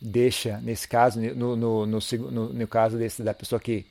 deixa, 0.00 0.58
nesse 0.62 0.88
caso, 0.88 1.20
no, 1.20 1.54
no, 1.54 1.86
no, 1.86 1.98
no, 2.52 2.66
caso 2.66 2.96
desse, 2.96 3.22
da 3.22 3.34
pessoa 3.34 3.60
que, 3.60 3.86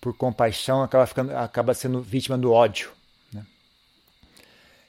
por 0.00 0.16
compaixão, 0.16 0.82
acaba, 0.82 1.04
ficando, 1.04 1.36
acaba 1.36 1.74
sendo 1.74 2.00
vítima 2.00 2.38
do 2.38 2.52
ódio. 2.52 2.92
Né? 3.32 3.44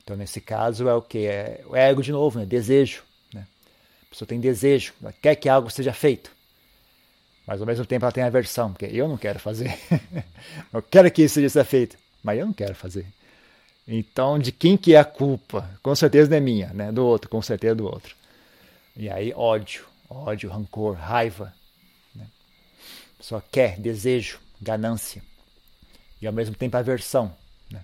Então, 0.04 0.16
nesse 0.16 0.40
caso, 0.40 0.88
é 0.88 0.94
o 0.94 1.02
que? 1.02 1.26
É 1.26 1.64
o 1.66 1.76
ego 1.76 2.04
de 2.04 2.12
novo, 2.12 2.40
né? 2.40 2.46
desejo. 2.46 3.04
Né? 3.34 3.46
A 4.04 4.10
pessoa 4.12 4.28
tem 4.28 4.40
desejo, 4.40 4.94
ela 5.02 5.12
quer 5.12 5.36
que 5.36 5.50
algo 5.50 5.72
seja 5.72 5.92
feito. 5.92 6.32
Mas 7.48 7.60
ao 7.60 7.68
mesmo 7.68 7.86
tempo 7.86 8.06
ela 8.06 8.12
tem 8.12 8.24
aversão, 8.24 8.72
porque 8.72 8.86
eu 8.86 9.08
não 9.08 9.18
quero 9.18 9.40
fazer. 9.40 9.78
eu 10.72 10.84
quero 10.84 11.12
que 11.12 11.24
isso 11.24 11.36
seja 11.36 11.66
feito, 11.66 11.98
mas 12.24 12.40
eu 12.40 12.46
não 12.46 12.54
quero 12.54 12.76
fazer. 12.76 13.06
Então, 13.88 14.40
de 14.40 14.52
quem 14.52 14.78
que 14.78 14.94
é 14.94 15.00
a 15.00 15.06
culpa? 15.06 15.70
Com 15.82 15.94
certeza 15.96 16.30
não 16.30 16.38
é 16.38 16.40
minha, 16.40 16.68
né? 16.74 16.92
Do 16.92 17.06
outro, 17.06 17.30
com 17.30 17.42
certeza 17.42 17.76
do 17.76 17.86
outro. 17.86 18.16
E 18.96 19.10
aí, 19.10 19.34
ódio, 19.36 19.86
ódio, 20.10 20.50
rancor, 20.50 20.96
raiva. 20.96 21.54
Né? 22.16 22.26
Só 23.20 23.42
quer, 23.42 23.78
desejo, 23.80 24.40
ganância. 24.62 25.22
E 26.22 26.28
ao 26.28 26.34
mesmo 26.34 26.56
tempo 26.56 26.78
aversão. 26.78 27.36
Né? 27.70 27.84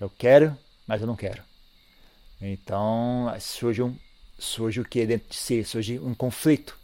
Eu 0.00 0.10
quero, 0.10 0.56
mas 0.86 1.00
eu 1.00 1.06
não 1.06 1.14
quero. 1.14 1.42
Então, 2.40 3.32
surge, 3.38 3.82
um, 3.82 3.96
surge 4.36 4.80
o 4.80 4.84
que 4.84 5.06
dentro 5.06 5.28
de 5.28 5.36
si? 5.36 5.62
Surge 5.62 6.00
um 6.00 6.14
conflito. 6.14 6.76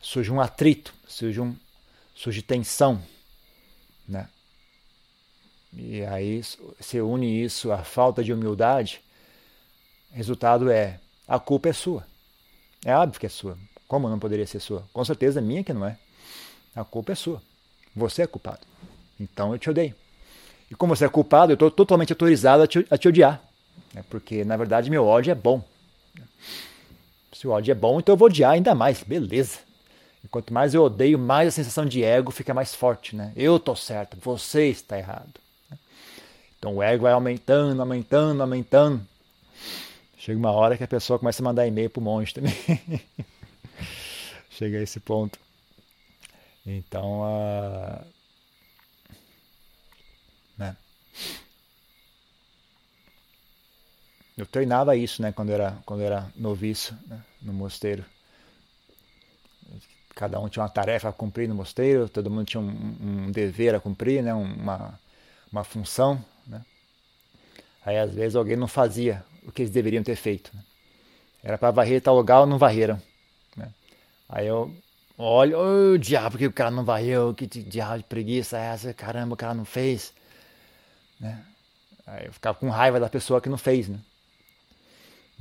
Surge 0.00 0.32
um 0.32 0.40
atrito. 0.40 0.94
Surge, 1.06 1.38
um, 1.40 1.54
surge 2.14 2.40
tensão. 2.40 3.02
Né? 4.08 4.26
E 5.72 6.02
aí 6.04 6.42
você 6.78 7.00
une 7.00 7.44
isso 7.44 7.70
à 7.70 7.78
falta 7.84 8.24
de 8.24 8.32
humildade, 8.32 9.00
resultado 10.12 10.70
é 10.70 10.98
a 11.26 11.38
culpa 11.38 11.68
é 11.68 11.72
sua. 11.72 12.04
É 12.84 12.94
óbvio 12.96 13.20
que 13.20 13.26
é 13.26 13.28
sua. 13.28 13.56
Como 13.86 14.08
não 14.08 14.18
poderia 14.18 14.46
ser 14.46 14.60
sua? 14.60 14.84
Com 14.92 15.04
certeza 15.04 15.38
é 15.38 15.42
minha 15.42 15.62
que 15.62 15.72
não 15.72 15.86
é. 15.86 15.96
A 16.74 16.84
culpa 16.84 17.12
é 17.12 17.14
sua. 17.14 17.40
Você 17.94 18.22
é 18.22 18.26
culpado. 18.26 18.60
Então 19.18 19.52
eu 19.52 19.58
te 19.58 19.70
odeio. 19.70 19.94
E 20.70 20.74
como 20.74 20.94
você 20.94 21.04
é 21.04 21.08
culpado, 21.08 21.52
eu 21.52 21.54
estou 21.54 21.70
totalmente 21.70 22.12
autorizado 22.12 22.62
a 22.62 22.66
te, 22.66 22.86
a 22.90 22.96
te 22.96 23.08
odiar. 23.08 23.42
Né? 23.92 24.04
Porque, 24.08 24.44
na 24.44 24.56
verdade, 24.56 24.90
meu 24.90 25.04
ódio 25.04 25.32
é 25.32 25.34
bom. 25.34 25.62
Se 27.32 27.46
o 27.46 27.50
ódio 27.50 27.72
é 27.72 27.74
bom, 27.74 27.98
então 27.98 28.12
eu 28.12 28.16
vou 28.16 28.26
odiar 28.26 28.52
ainda 28.52 28.74
mais. 28.74 29.02
Beleza. 29.02 29.58
E 30.24 30.28
quanto 30.28 30.52
mais 30.52 30.74
eu 30.74 30.82
odeio, 30.82 31.18
mais 31.18 31.48
a 31.48 31.50
sensação 31.50 31.84
de 31.84 32.04
ego 32.04 32.30
fica 32.30 32.54
mais 32.54 32.74
forte. 32.74 33.16
Né? 33.16 33.32
Eu 33.34 33.56
estou 33.56 33.74
certo, 33.74 34.16
você 34.20 34.68
está 34.68 34.98
errado. 34.98 35.40
Então 36.60 36.76
o 36.76 36.82
ego 36.82 37.04
vai 37.04 37.12
aumentando, 37.14 37.80
aumentando, 37.80 38.42
aumentando. 38.42 39.08
Chega 40.18 40.38
uma 40.38 40.52
hora 40.52 40.76
que 40.76 40.84
a 40.84 40.88
pessoa 40.88 41.18
começa 41.18 41.42
a 41.42 41.44
mandar 41.44 41.66
e-mail 41.66 41.88
para 41.88 42.00
o 42.00 42.04
monge 42.04 42.34
também. 42.34 42.52
Chega 44.50 44.76
a 44.76 44.82
esse 44.82 45.00
ponto. 45.00 45.38
Então, 46.66 47.22
uh, 47.22 48.04
né? 50.58 50.76
eu 54.36 54.44
treinava 54.44 54.94
isso, 54.94 55.22
né, 55.22 55.32
quando 55.32 55.50
era 55.52 55.78
quando 55.86 56.02
era 56.02 56.30
noviço, 56.36 56.94
né, 57.06 57.24
no 57.40 57.54
mosteiro. 57.54 58.04
Cada 60.14 60.38
um 60.38 60.50
tinha 60.50 60.62
uma 60.62 60.68
tarefa 60.68 61.08
a 61.08 61.12
cumprir 61.12 61.48
no 61.48 61.54
mosteiro, 61.54 62.06
todo 62.06 62.30
mundo 62.30 62.44
tinha 62.44 62.60
um, 62.60 62.96
um 63.00 63.30
dever 63.32 63.74
a 63.74 63.80
cumprir, 63.80 64.22
né, 64.22 64.34
uma 64.34 65.00
uma 65.50 65.64
função. 65.64 66.22
Aí 67.84 67.98
às 67.98 68.12
vezes 68.12 68.36
alguém 68.36 68.56
não 68.56 68.68
fazia 68.68 69.24
o 69.42 69.52
que 69.52 69.62
eles 69.62 69.72
deveriam 69.72 70.02
ter 70.02 70.16
feito. 70.16 70.50
Né? 70.54 70.62
Era 71.42 71.58
para 71.58 71.70
varrer 71.70 72.02
tal 72.02 72.14
lugar, 72.14 72.46
não 72.46 72.58
varreram. 72.58 73.00
Né? 73.56 73.70
Aí 74.28 74.46
eu 74.46 74.74
olho, 75.16 75.58
o 75.58 75.94
oh, 75.94 75.98
diabo 75.98 76.38
que 76.38 76.46
o 76.46 76.52
cara 76.52 76.70
não 76.70 76.84
varreu, 76.84 77.34
que 77.34 77.46
diabo 77.46 77.98
de 77.98 78.04
preguiça 78.04 78.58
é 78.58 78.66
essa, 78.66 78.94
caramba, 78.94 79.34
o 79.34 79.36
cara 79.36 79.54
não 79.54 79.64
fez. 79.64 80.12
Né? 81.18 81.44
Aí 82.06 82.26
eu 82.26 82.32
ficava 82.32 82.58
com 82.58 82.68
raiva 82.68 83.00
da 83.00 83.08
pessoa 83.08 83.40
que 83.40 83.48
não 83.48 83.58
fez. 83.58 83.88
Né? 83.88 83.98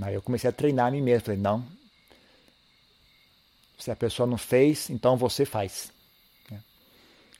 Aí 0.02 0.14
eu 0.14 0.22
comecei 0.22 0.50
a 0.50 0.54
treinar 0.54 0.88
a 0.88 0.92
mim 0.92 1.02
mesmo. 1.02 1.26
Falei, 1.26 1.40
não, 1.40 1.66
se 3.80 3.90
a 3.90 3.96
pessoa 3.96 4.28
não 4.28 4.38
fez, 4.38 4.90
então 4.90 5.16
você 5.16 5.46
faz. 5.46 5.92
Né? 6.52 6.62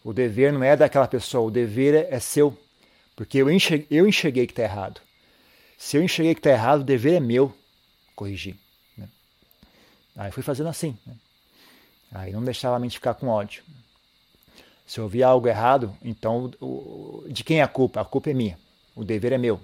O 0.04 0.14
dever 0.14 0.54
não 0.54 0.64
é 0.64 0.76
daquela 0.76 1.08
pessoa, 1.08 1.48
o 1.48 1.52
dever 1.52 2.08
é 2.10 2.20
seu. 2.20 2.58
Porque 3.20 3.38
eu 3.38 3.52
enxerguei, 3.52 3.88
eu 3.92 4.08
enxerguei 4.08 4.48
que 4.48 4.54
está 4.54 4.64
errado. 4.64 5.02
Se 5.78 5.98
eu 5.98 6.02
enxerguei 6.02 6.34
que 6.34 6.40
está 6.40 6.52
errado, 6.52 6.80
o 6.80 6.84
dever 6.86 7.16
é 7.16 7.20
meu 7.20 7.54
corrigir. 8.16 8.56
Né? 8.98 9.10
Aí 10.16 10.32
fui 10.32 10.42
fazendo 10.42 10.70
assim. 10.70 10.98
Né? 11.06 11.14
Aí 12.14 12.32
não 12.32 12.42
deixava 12.42 12.78
a 12.78 12.80
mente 12.80 12.94
ficar 12.94 13.16
com 13.16 13.28
ódio. 13.28 13.62
Se 14.88 15.02
eu 15.02 15.10
via 15.10 15.28
algo 15.28 15.50
errado, 15.50 15.94
então 16.02 16.50
de 17.28 17.44
quem 17.44 17.60
é 17.60 17.62
a 17.62 17.68
culpa? 17.68 18.00
A 18.00 18.06
culpa 18.06 18.30
é 18.30 18.34
minha. 18.34 18.58
O 18.96 19.04
dever 19.04 19.34
é 19.34 19.38
meu. 19.38 19.60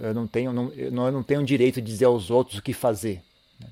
Eu 0.00 0.14
não 0.14 0.26
tenho, 0.26 0.54
não, 0.54 0.72
eu 0.72 1.12
não 1.12 1.22
tenho 1.22 1.44
direito 1.44 1.82
de 1.82 1.86
dizer 1.86 2.06
aos 2.06 2.30
outros 2.30 2.60
o 2.60 2.62
que 2.62 2.72
fazer. 2.72 3.22
Né? 3.60 3.68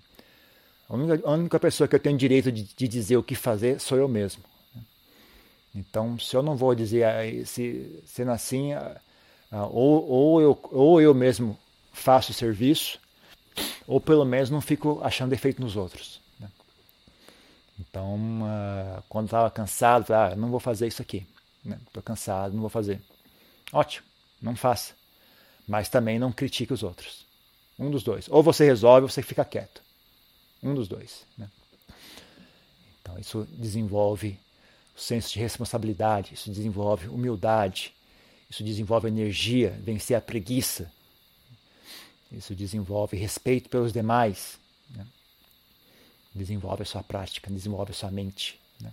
A 0.86 0.94
única, 0.94 1.26
a 1.26 1.32
única 1.32 1.58
pessoa 1.58 1.88
que 1.88 1.96
eu 1.96 2.00
tenho 2.00 2.18
direito 2.18 2.52
de, 2.52 2.62
de 2.62 2.88
dizer 2.88 3.16
o 3.16 3.22
que 3.22 3.34
fazer 3.34 3.80
sou 3.80 3.96
eu 3.96 4.06
mesmo. 4.06 4.44
Então, 5.74 6.18
se 6.18 6.36
eu 6.36 6.42
não 6.42 6.56
vou 6.56 6.74
dizer, 6.74 7.04
se, 7.46 8.02
sendo 8.06 8.30
assim, 8.30 8.70
ou, 9.50 10.08
ou, 10.08 10.40
eu, 10.40 10.58
ou 10.70 11.00
eu 11.00 11.12
mesmo 11.12 11.58
faço 11.92 12.30
o 12.30 12.34
serviço, 12.34 13.00
ou 13.86 14.00
pelo 14.00 14.24
menos 14.24 14.50
não 14.50 14.60
fico 14.60 15.00
achando 15.02 15.30
defeito 15.30 15.60
nos 15.60 15.76
outros. 15.76 16.20
Né? 16.38 16.48
Então, 17.78 18.18
quando 19.08 19.26
estava 19.26 19.50
cansado, 19.50 20.06
falei, 20.06 20.32
ah, 20.32 20.36
não 20.36 20.48
vou 20.50 20.60
fazer 20.60 20.86
isso 20.86 21.02
aqui. 21.02 21.26
Estou 21.64 21.76
né? 21.96 22.02
cansado, 22.04 22.52
não 22.52 22.60
vou 22.60 22.70
fazer. 22.70 23.00
Ótimo, 23.72 24.06
não 24.40 24.54
faça. 24.54 24.94
Mas 25.66 25.88
também 25.88 26.18
não 26.18 26.30
critique 26.30 26.72
os 26.72 26.82
outros. 26.82 27.26
Um 27.78 27.90
dos 27.90 28.04
dois. 28.04 28.28
Ou 28.28 28.42
você 28.42 28.64
resolve 28.64 29.02
ou 29.02 29.08
você 29.08 29.22
fica 29.22 29.44
quieto. 29.44 29.82
Um 30.62 30.74
dos 30.74 30.86
dois. 30.86 31.26
Né? 31.36 31.48
Então, 33.00 33.18
isso 33.18 33.48
desenvolve 33.52 34.38
o 34.96 35.00
senso 35.00 35.32
de 35.32 35.38
responsabilidade, 35.38 36.34
isso 36.34 36.50
desenvolve 36.50 37.08
humildade, 37.08 37.94
isso 38.48 38.62
desenvolve 38.62 39.08
energia, 39.08 39.70
vencer 39.82 40.16
a 40.16 40.20
preguiça, 40.20 40.90
isso 42.30 42.54
desenvolve 42.54 43.16
respeito 43.16 43.68
pelos 43.68 43.92
demais, 43.92 44.58
né? 44.90 45.06
desenvolve 46.34 46.82
a 46.82 46.86
sua 46.86 47.02
prática, 47.02 47.50
desenvolve 47.50 47.92
a 47.92 47.94
sua 47.94 48.10
mente. 48.10 48.60
Né? 48.80 48.92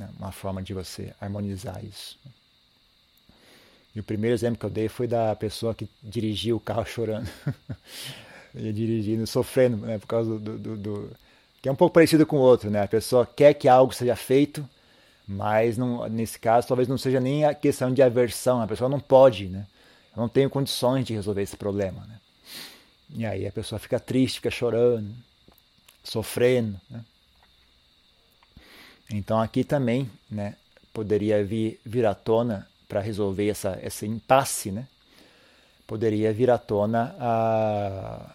É 0.00 0.08
uma 0.18 0.32
forma 0.32 0.62
de 0.62 0.74
você 0.74 1.14
harmonizar 1.20 1.84
isso. 1.84 2.18
E 3.94 4.00
o 4.00 4.04
primeiro 4.04 4.34
exemplo 4.34 4.58
que 4.58 4.66
eu 4.66 4.70
dei 4.70 4.88
foi 4.88 5.06
da 5.06 5.34
pessoa 5.34 5.74
que 5.74 5.88
dirigiu 6.02 6.56
o 6.56 6.60
carro 6.60 6.84
chorando. 6.84 7.30
ia 8.54 8.72
dirigindo, 8.72 9.26
sofrendo, 9.26 9.78
né, 9.78 9.98
por 9.98 10.06
causa 10.06 10.38
do, 10.38 10.58
do, 10.58 10.76
do, 10.76 11.16
que 11.66 11.68
é 11.68 11.72
um 11.72 11.74
pouco 11.74 11.94
parecido 11.94 12.24
com 12.24 12.36
o 12.36 12.40
outro, 12.40 12.70
né? 12.70 12.84
A 12.84 12.86
pessoa 12.86 13.26
quer 13.26 13.52
que 13.52 13.66
algo 13.66 13.92
seja 13.92 14.14
feito, 14.14 14.64
mas 15.26 15.76
não, 15.76 16.08
nesse 16.08 16.38
caso 16.38 16.68
talvez 16.68 16.86
não 16.86 16.96
seja 16.96 17.18
nem 17.18 17.44
a 17.44 17.52
questão 17.52 17.92
de 17.92 18.00
aversão, 18.00 18.62
a 18.62 18.68
pessoa 18.68 18.88
não 18.88 19.00
pode, 19.00 19.48
né? 19.48 19.66
Eu 20.14 20.20
não 20.20 20.28
tenho 20.28 20.48
condições 20.48 21.04
de 21.04 21.14
resolver 21.14 21.42
esse 21.42 21.56
problema, 21.56 22.06
né? 22.06 22.20
E 23.10 23.26
aí 23.26 23.48
a 23.48 23.50
pessoa 23.50 23.80
fica 23.80 23.98
triste, 23.98 24.36
fica 24.36 24.48
chorando, 24.48 25.12
sofrendo, 26.04 26.80
né? 26.88 27.04
Então 29.10 29.40
aqui 29.40 29.64
também, 29.64 30.08
né, 30.30 30.54
poderia 30.92 31.44
vir, 31.44 31.80
vir 31.84 32.06
à 32.06 32.14
tona 32.14 32.68
para 32.86 33.00
resolver 33.00 33.48
essa, 33.48 33.76
esse 33.82 34.06
impasse, 34.06 34.70
né? 34.70 34.86
Poderia 35.84 36.32
vir 36.32 36.48
à 36.48 36.58
tona 36.58 37.16
a, 37.18 38.30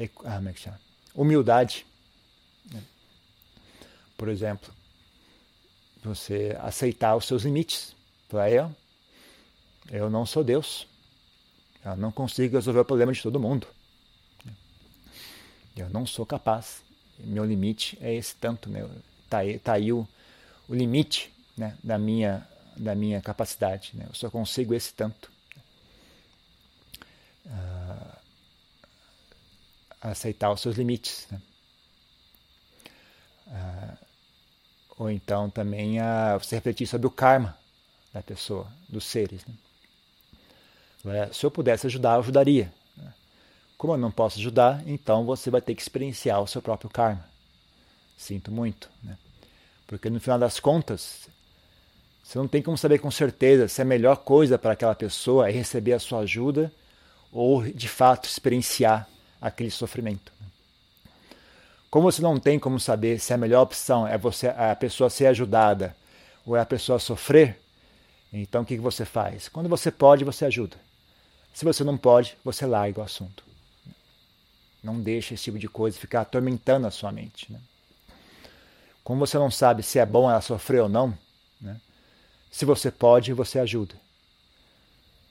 a 0.00 0.08
como 0.36 0.48
é 0.48 0.52
que 0.54 0.60
chama? 0.60 0.80
humildade. 1.14 1.84
Né? 2.72 2.82
Por 4.16 4.28
exemplo, 4.28 4.72
você 6.02 6.56
aceitar 6.60 7.16
os 7.16 7.26
seus 7.26 7.42
limites. 7.42 7.94
Para 8.28 8.50
eu, 8.50 8.74
eu 9.90 10.10
não 10.10 10.26
sou 10.26 10.44
Deus. 10.44 10.86
Eu 11.84 11.96
não 11.96 12.12
consigo 12.12 12.56
resolver 12.56 12.80
o 12.80 12.84
problema 12.84 13.12
de 13.12 13.22
todo 13.22 13.40
mundo. 13.40 13.66
Eu 15.76 15.88
não 15.88 16.04
sou 16.04 16.26
capaz. 16.26 16.82
Meu 17.18 17.44
limite 17.44 17.96
é 18.00 18.14
esse 18.14 18.34
tanto. 18.34 18.68
Meu, 18.68 18.90
tá 19.30 19.38
aí, 19.38 19.58
tá 19.58 19.74
aí 19.74 19.92
o, 19.92 20.06
o 20.68 20.74
limite 20.74 21.32
né, 21.56 21.76
da 21.82 21.98
minha 21.98 22.46
da 22.76 22.94
minha 22.94 23.20
capacidade. 23.20 23.90
Né? 23.94 24.06
Eu 24.08 24.14
só 24.14 24.30
consigo 24.30 24.72
esse 24.72 24.94
tanto. 24.94 25.30
Uh, 27.46 28.18
aceitar 30.00 30.52
os 30.52 30.60
seus 30.60 30.76
limites. 30.76 31.26
Né? 31.30 31.40
Uh, 33.48 33.98
ou 34.98 35.10
então 35.10 35.48
também 35.48 36.00
uh, 36.00 36.38
você 36.38 36.56
refletir 36.56 36.86
sobre 36.86 37.06
o 37.06 37.10
karma 37.10 37.56
da 38.12 38.22
pessoa, 38.22 38.66
dos 38.88 39.04
seres. 39.04 39.44
Né? 41.04 41.30
Se 41.32 41.44
eu 41.44 41.50
pudesse 41.50 41.86
ajudar, 41.86 42.14
eu 42.14 42.20
ajudaria. 42.20 42.72
Né? 42.96 43.12
Como 43.76 43.94
eu 43.94 43.98
não 43.98 44.10
posso 44.10 44.38
ajudar, 44.38 44.82
então 44.86 45.24
você 45.24 45.50
vai 45.50 45.60
ter 45.60 45.74
que 45.74 45.82
experienciar 45.82 46.42
o 46.42 46.46
seu 46.46 46.60
próprio 46.60 46.90
karma. 46.90 47.24
Sinto 48.16 48.50
muito. 48.50 48.90
Né? 49.02 49.16
Porque 49.86 50.10
no 50.10 50.20
final 50.20 50.38
das 50.38 50.58
contas, 50.60 51.28
você 52.22 52.38
não 52.38 52.48
tem 52.48 52.60
como 52.60 52.76
saber 52.76 52.98
com 52.98 53.10
certeza 53.10 53.68
se 53.68 53.80
a 53.80 53.84
melhor 53.84 54.16
coisa 54.16 54.58
para 54.58 54.72
aquela 54.72 54.94
pessoa 54.94 55.48
é 55.48 55.52
receber 55.52 55.92
a 55.92 55.98
sua 55.98 56.20
ajuda 56.20 56.72
ou 57.32 57.62
de 57.62 57.88
fato 57.88 58.28
experienciar 58.28 59.08
aquele 59.40 59.70
sofrimento. 59.70 60.32
Como 61.90 62.10
você 62.10 62.20
não 62.20 62.38
tem 62.38 62.58
como 62.58 62.78
saber 62.78 63.18
se 63.18 63.32
a 63.32 63.36
melhor 63.36 63.62
opção 63.62 64.06
é 64.06 64.18
você 64.18 64.48
a 64.48 64.76
pessoa 64.76 65.08
ser 65.08 65.26
ajudada 65.26 65.96
ou 66.44 66.56
é 66.56 66.60
a 66.60 66.66
pessoa 66.66 66.98
sofrer, 66.98 67.58
então 68.32 68.62
o 68.62 68.64
que 68.64 68.76
você 68.76 69.04
faz? 69.04 69.48
Quando 69.48 69.68
você 69.68 69.90
pode, 69.90 70.24
você 70.24 70.44
ajuda. 70.44 70.76
Se 71.54 71.64
você 71.64 71.82
não 71.82 71.96
pode, 71.96 72.36
você 72.44 72.66
larga 72.66 73.00
o 73.00 73.04
assunto. 73.04 73.42
Não 74.82 75.00
deixa 75.00 75.34
esse 75.34 75.44
tipo 75.44 75.58
de 75.58 75.68
coisa 75.68 75.98
ficar 75.98 76.20
atormentando 76.20 76.86
a 76.86 76.90
sua 76.90 77.10
mente. 77.10 77.52
Né? 77.52 77.60
Como 79.02 79.26
você 79.26 79.38
não 79.38 79.50
sabe 79.50 79.82
se 79.82 79.98
é 79.98 80.06
bom 80.06 80.30
ela 80.30 80.40
sofrer 80.40 80.82
ou 80.82 80.88
não, 80.88 81.16
né? 81.60 81.80
Se 82.50 82.64
você 82.64 82.90
pode, 82.90 83.32
você 83.32 83.58
ajuda. 83.58 83.94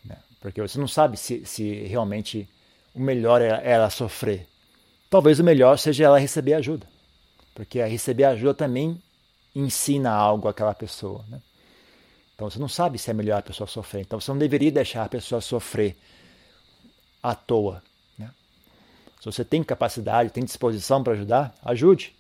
Né? 0.03 0.17
Porque 0.39 0.61
você 0.61 0.77
não 0.77 0.87
sabe 0.87 1.17
se, 1.17 1.45
se 1.45 1.85
realmente 1.85 2.47
o 2.93 2.99
melhor 2.99 3.41
é 3.41 3.61
ela 3.63 3.89
sofrer. 3.89 4.47
Talvez 5.09 5.39
o 5.39 5.43
melhor 5.43 5.77
seja 5.77 6.05
ela 6.05 6.19
receber 6.19 6.53
ajuda. 6.53 6.87
Porque 7.55 7.83
receber 7.83 8.25
ajuda 8.25 8.53
também 8.53 9.01
ensina 9.55 10.11
algo 10.11 10.47
àquela 10.47 10.73
pessoa. 10.73 11.23
Né? 11.29 11.41
Então 12.35 12.49
você 12.49 12.59
não 12.59 12.67
sabe 12.67 12.99
se 12.99 13.09
é 13.09 13.13
melhor 13.13 13.39
a 13.39 13.41
pessoa 13.41 13.67
sofrer. 13.67 14.01
Então 14.01 14.19
você 14.19 14.29
não 14.31 14.37
deveria 14.37 14.71
deixar 14.71 15.03
a 15.03 15.09
pessoa 15.09 15.41
sofrer 15.41 15.97
à 17.23 17.33
toa. 17.33 17.81
Né? 18.17 18.29
Se 19.19 19.25
você 19.25 19.43
tem 19.43 19.63
capacidade, 19.63 20.29
tem 20.29 20.43
disposição 20.43 21.03
para 21.03 21.13
ajudar, 21.13 21.55
ajude. 21.63 22.15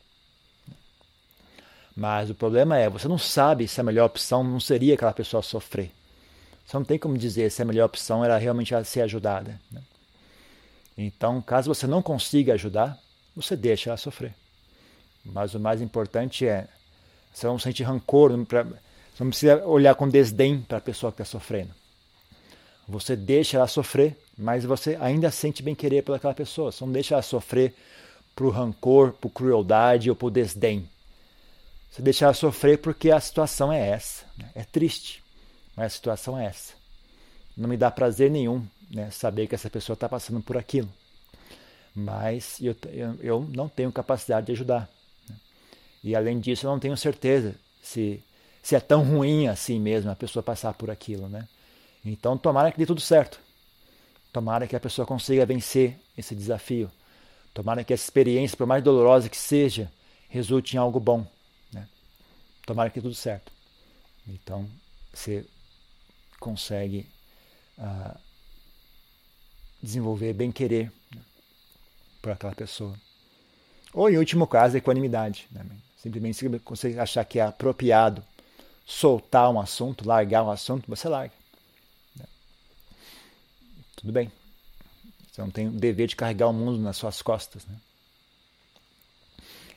Mas 1.95 2.29
o 2.29 2.35
problema 2.35 2.77
é, 2.77 2.89
você 2.89 3.07
não 3.07 3.17
sabe 3.17 3.67
se 3.67 3.81
a 3.81 3.83
melhor 3.83 4.05
opção 4.05 4.43
não 4.43 4.59
seria 4.59 4.93
aquela 4.93 5.13
pessoa 5.13 5.43
sofrer. 5.43 5.91
Você 6.65 6.77
não 6.77 6.83
tem 6.83 6.99
como 6.99 7.17
dizer 7.17 7.49
se 7.49 7.61
a 7.61 7.65
melhor 7.65 7.85
opção 7.85 8.23
era 8.23 8.37
realmente 8.37 8.73
ser 8.85 9.01
ajudada. 9.01 9.59
Né? 9.71 9.81
Então, 10.97 11.41
caso 11.41 11.73
você 11.73 11.85
não 11.85 12.01
consiga 12.01 12.53
ajudar, 12.53 12.97
você 13.35 13.55
deixa 13.55 13.89
ela 13.91 13.97
sofrer. 13.97 14.33
Mas 15.23 15.53
o 15.53 15.59
mais 15.59 15.81
importante 15.81 16.47
é, 16.47 16.67
você 17.31 17.45
não 17.45 17.59
sente 17.59 17.83
rancor, 17.83 18.31
você 18.31 19.23
não 19.23 19.29
precisa 19.29 19.65
olhar 19.65 19.93
com 19.93 20.09
desdém 20.09 20.61
para 20.61 20.79
a 20.79 20.81
pessoa 20.81 21.11
que 21.11 21.21
está 21.21 21.25
sofrendo. 21.25 21.73
Você 22.87 23.15
deixa 23.15 23.57
ela 23.57 23.67
sofrer, 23.67 24.17
mas 24.37 24.63
você 24.63 24.97
ainda 25.01 25.29
sente 25.29 25.61
bem 25.61 25.75
querer 25.75 26.03
pelaquela 26.03 26.33
pessoa. 26.33 26.71
Você 26.71 26.83
não 26.85 26.91
deixa 26.91 27.15
ela 27.15 27.21
sofrer 27.21 27.75
por 28.33 28.49
rancor, 28.51 29.11
por 29.11 29.29
crueldade 29.29 30.09
ou 30.09 30.15
por 30.15 30.31
desdém. 30.31 30.89
Você 31.91 32.01
deixa 32.01 32.25
ela 32.25 32.33
sofrer 32.33 32.77
porque 32.77 33.11
a 33.11 33.19
situação 33.19 33.73
é 33.73 33.89
essa. 33.89 34.23
Né? 34.37 34.49
É 34.55 34.63
triste, 34.63 35.21
mas 35.75 35.87
a 35.87 35.89
situação 35.89 36.39
é 36.39 36.45
essa. 36.45 36.73
Não 37.57 37.67
me 37.67 37.75
dá 37.75 37.91
prazer 37.91 38.31
nenhum 38.31 38.65
né, 38.89 39.09
saber 39.11 39.47
que 39.47 39.55
essa 39.55 39.69
pessoa 39.69 39.95
está 39.95 40.07
passando 40.07 40.41
por 40.41 40.57
aquilo. 40.57 40.89
Mas 41.93 42.59
eu, 42.61 42.75
eu, 42.91 43.15
eu, 43.21 43.49
não 43.53 43.67
tenho 43.67 43.91
capacidade 43.91 44.47
de 44.47 44.51
ajudar. 44.51 44.89
Né? 45.29 45.35
E 46.03 46.15
além 46.15 46.39
disso, 46.39 46.65
eu 46.65 46.71
não 46.71 46.79
tenho 46.79 46.95
certeza 46.95 47.55
se, 47.81 48.23
se 48.61 48.75
é 48.75 48.79
tão 48.79 49.03
ruim 49.03 49.47
assim 49.47 49.79
mesmo 49.79 50.11
a 50.11 50.15
pessoa 50.15 50.43
passar 50.43 50.73
por 50.73 50.91
aquilo. 50.91 51.27
Né? 51.27 51.47
Então, 52.05 52.37
tomara 52.37 52.71
que 52.71 52.77
dê 52.77 52.85
tudo 52.85 53.01
certo. 53.01 53.39
Tomara 54.31 54.67
que 54.67 54.75
a 54.75 54.79
pessoa 54.79 55.05
consiga 55.05 55.45
vencer 55.45 55.97
esse 56.17 56.35
desafio. 56.35 56.91
Tomara 57.53 57.83
que 57.83 57.93
essa 57.93 58.03
experiência, 58.03 58.55
por 58.55 58.67
mais 58.67 58.83
dolorosa 58.83 59.29
que 59.29 59.37
seja, 59.37 59.91
resulte 60.29 60.75
em 60.75 60.79
algo 60.79 60.99
bom. 60.99 61.25
Tomara 62.67 62.89
que 62.89 62.99
tudo 62.99 63.15
certo. 63.15 63.49
Então, 64.27 64.69
você 65.13 65.45
consegue 66.37 67.07
uh, 67.77 68.19
desenvolver 69.87 70.33
bem-querer 70.33 70.91
né, 71.15 71.21
por 72.21 72.33
aquela 72.33 72.53
pessoa. 72.53 72.93
Ou, 73.93 74.09
em 74.09 74.17
último 74.17 74.45
caso, 74.45 74.75
equanimidade. 74.75 75.47
Né? 75.49 75.65
Simplesmente, 75.97 76.37
se 76.37 76.47
você 76.47 76.99
achar 76.99 77.23
que 77.23 77.39
é 77.39 77.43
apropriado 77.43 78.23
soltar 78.85 79.49
um 79.49 79.59
assunto, 79.59 80.07
largar 80.07 80.43
um 80.43 80.51
assunto, 80.51 80.85
você 80.87 81.07
larga. 81.07 81.33
Né? 82.15 82.25
Tudo 83.95 84.11
bem. 84.11 84.31
Você 85.31 85.41
não 85.41 85.49
tem 85.49 85.67
o 85.67 85.71
dever 85.71 86.07
de 86.07 86.15
carregar 86.15 86.49
o 86.49 86.53
mundo 86.53 86.77
nas 86.79 86.97
suas 86.97 87.21
costas. 87.21 87.65
Né? 87.65 87.75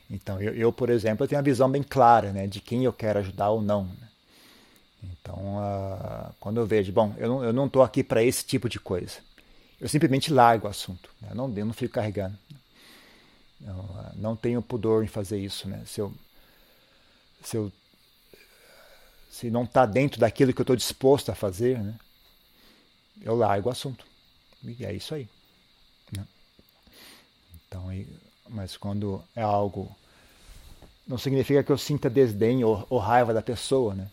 Então, 0.09 0.41
eu, 0.41 0.53
eu, 0.53 0.73
por 0.73 0.89
exemplo, 0.89 1.23
eu 1.23 1.27
tenho 1.27 1.39
uma 1.39 1.45
visão 1.45 1.71
bem 1.71 1.83
clara 1.83 2.33
né, 2.33 2.47
de 2.47 2.59
quem 2.59 2.83
eu 2.83 2.91
quero 2.91 3.19
ajudar 3.19 3.49
ou 3.49 3.61
não. 3.61 3.85
Né? 3.85 4.09
Então, 5.03 5.57
uh, 5.57 6.33
quando 6.39 6.59
eu 6.59 6.65
vejo, 6.65 6.91
bom, 6.91 7.15
eu 7.17 7.53
não 7.53 7.65
estou 7.65 7.81
aqui 7.81 8.03
para 8.03 8.21
esse 8.21 8.45
tipo 8.45 8.67
de 8.67 8.79
coisa, 8.79 9.19
eu 9.81 9.89
simplesmente 9.89 10.31
largo 10.31 10.67
o 10.67 10.69
assunto. 10.69 11.09
Né? 11.19 11.31
Não, 11.33 11.51
eu 11.57 11.65
não 11.65 11.73
fico 11.73 11.95
carregando. 11.95 12.37
Eu, 13.59 13.73
uh, 13.73 14.11
não 14.15 14.35
tenho 14.35 14.61
pudor 14.61 15.03
em 15.03 15.07
fazer 15.07 15.39
isso. 15.39 15.67
Né? 15.67 15.83
Se, 15.87 15.99
eu, 15.99 16.13
se, 17.43 17.57
eu, 17.57 17.71
se 19.31 19.49
não 19.49 19.63
está 19.63 19.87
dentro 19.87 20.19
daquilo 20.19 20.53
que 20.53 20.61
eu 20.61 20.63
estou 20.63 20.75
disposto 20.75 21.31
a 21.31 21.35
fazer, 21.35 21.79
né? 21.79 21.95
eu 23.23 23.35
largo 23.35 23.69
o 23.69 23.71
assunto. 23.71 24.05
E 24.63 24.85
é 24.85 24.93
isso 24.93 25.15
aí. 25.15 25.27
Né? 26.15 26.27
Então, 27.67 27.89
mas 28.47 28.77
quando 28.77 29.23
é 29.35 29.41
algo 29.41 29.95
não 31.07 31.17
significa 31.17 31.63
que 31.63 31.71
eu 31.71 31.77
sinta 31.77 32.09
desdém 32.09 32.63
ou, 32.63 32.85
ou, 32.87 32.99
raiva 32.99 33.33
da 33.33 33.41
pessoa, 33.41 33.93
né? 33.95 34.07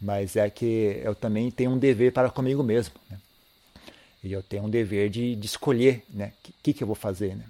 Mas 0.00 0.36
é 0.36 0.48
que 0.50 1.00
eu 1.02 1.14
também 1.14 1.50
tenho 1.50 1.70
um 1.70 1.78
dever 1.78 2.12
para 2.12 2.30
comigo 2.30 2.62
mesmo, 2.62 2.94
né? 3.10 3.18
E 4.24 4.32
eu 4.32 4.42
tenho 4.42 4.64
um 4.64 4.70
dever 4.70 5.10
de, 5.10 5.36
de 5.36 5.46
escolher, 5.46 6.02
né? 6.08 6.32
O 6.48 6.52
que, 6.62 6.72
que 6.72 6.82
eu 6.82 6.86
vou 6.86 6.96
fazer, 6.96 7.36
né? 7.36 7.44